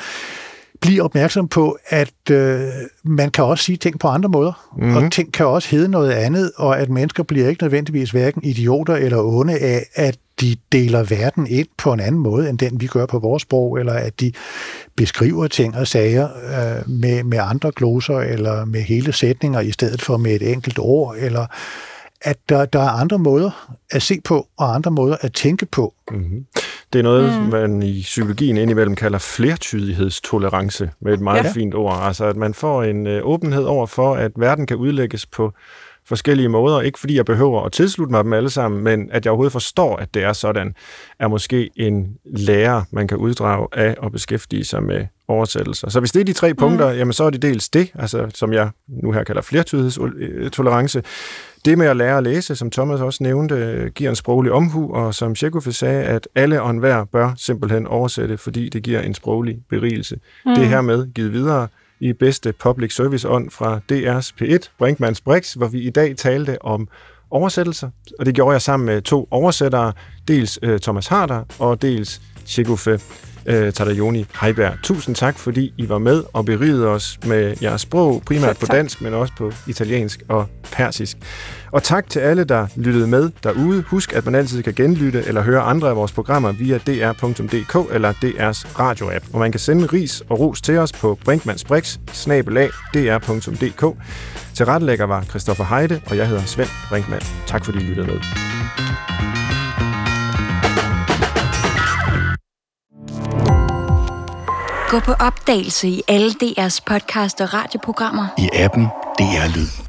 [0.84, 2.68] blive opmærksom på, at øh,
[3.04, 4.96] man kan også sige ting på andre måder, mm-hmm.
[4.96, 8.96] og ting kan også hedde noget andet, og at mennesker bliver ikke nødvendigvis hverken idioter
[8.96, 12.88] eller onde af, at de deler verden ind på en anden måde, end den vi
[12.88, 14.32] gør på vores sprog, eller at de
[14.96, 20.02] beskriver ting og sager øh, med, med andre gloser, eller med hele sætninger i stedet
[20.02, 21.46] for med et enkelt ord, eller
[22.22, 25.94] at der, der er andre måder at se på, og andre måder at tænke på.
[26.12, 26.46] Mm-hmm.
[26.94, 27.50] Det er noget, mm.
[27.50, 31.52] man i psykologien indimellem kalder flertydighedstolerance, med et meget ja.
[31.52, 32.00] fint ord.
[32.02, 35.54] Altså, at man får en øh, åbenhed over for, at verden kan udlægges på
[36.06, 36.82] forskellige måder.
[36.82, 39.96] Ikke fordi jeg behøver at tilslutte mig dem alle sammen, men at jeg overhovedet forstår,
[39.96, 40.76] at det er sådan,
[41.20, 45.90] er måske en lærer, man kan uddrage af at beskæftige sig med oversættelser.
[45.90, 46.98] Så hvis det er de tre punkter, mm.
[46.98, 51.04] jamen så er det dels det, altså, som jeg nu her kalder flertydighedstolerance.
[51.66, 55.16] Det med at lære at læse, som Thomas også nævnte, giver en sproglig omhu, og
[55.16, 59.60] som Tjekov sagde, at alle og enhver bør simpelthen oversætte, fordi det giver en sproglig
[59.70, 60.16] berigelse.
[60.46, 60.56] Mm.
[60.56, 61.68] Det er hermed givet videre
[62.00, 66.62] i bedste public service ånd fra DR's P1, Brinkmanns Brix, hvor vi i dag talte
[66.62, 66.88] om
[67.32, 67.90] oversættelser,
[68.20, 69.94] og det gjorde jeg sammen med to oversættere,
[70.28, 73.00] dels uh, Thomas Harder og dels Chekofe
[73.46, 74.74] øh, Tadajoni Heiberg.
[74.84, 79.02] Tusind tak, fordi I var med og berigede os med jeres sprog, primært på dansk,
[79.02, 81.18] men også på italiensk og persisk.
[81.74, 83.82] Og tak til alle, der lyttede med derude.
[83.82, 88.14] Husk, at man altid kan genlytte eller høre andre af vores programmer via dr.dk eller
[88.14, 89.26] DR's radio-app.
[89.34, 91.98] Og man kan sende ris og ros til os på brinkmansbrix,
[92.94, 93.98] dr.dk.
[94.56, 97.26] Til rettelægger var Christoffer Heide, og jeg hedder Svend Brinkmann.
[97.48, 98.20] Tak fordi I lyttede med.
[104.90, 108.28] Gå på opdagelse i alle DR's podcast og radioprogrammer.
[108.38, 108.84] I appen
[109.20, 109.83] DR Lyd.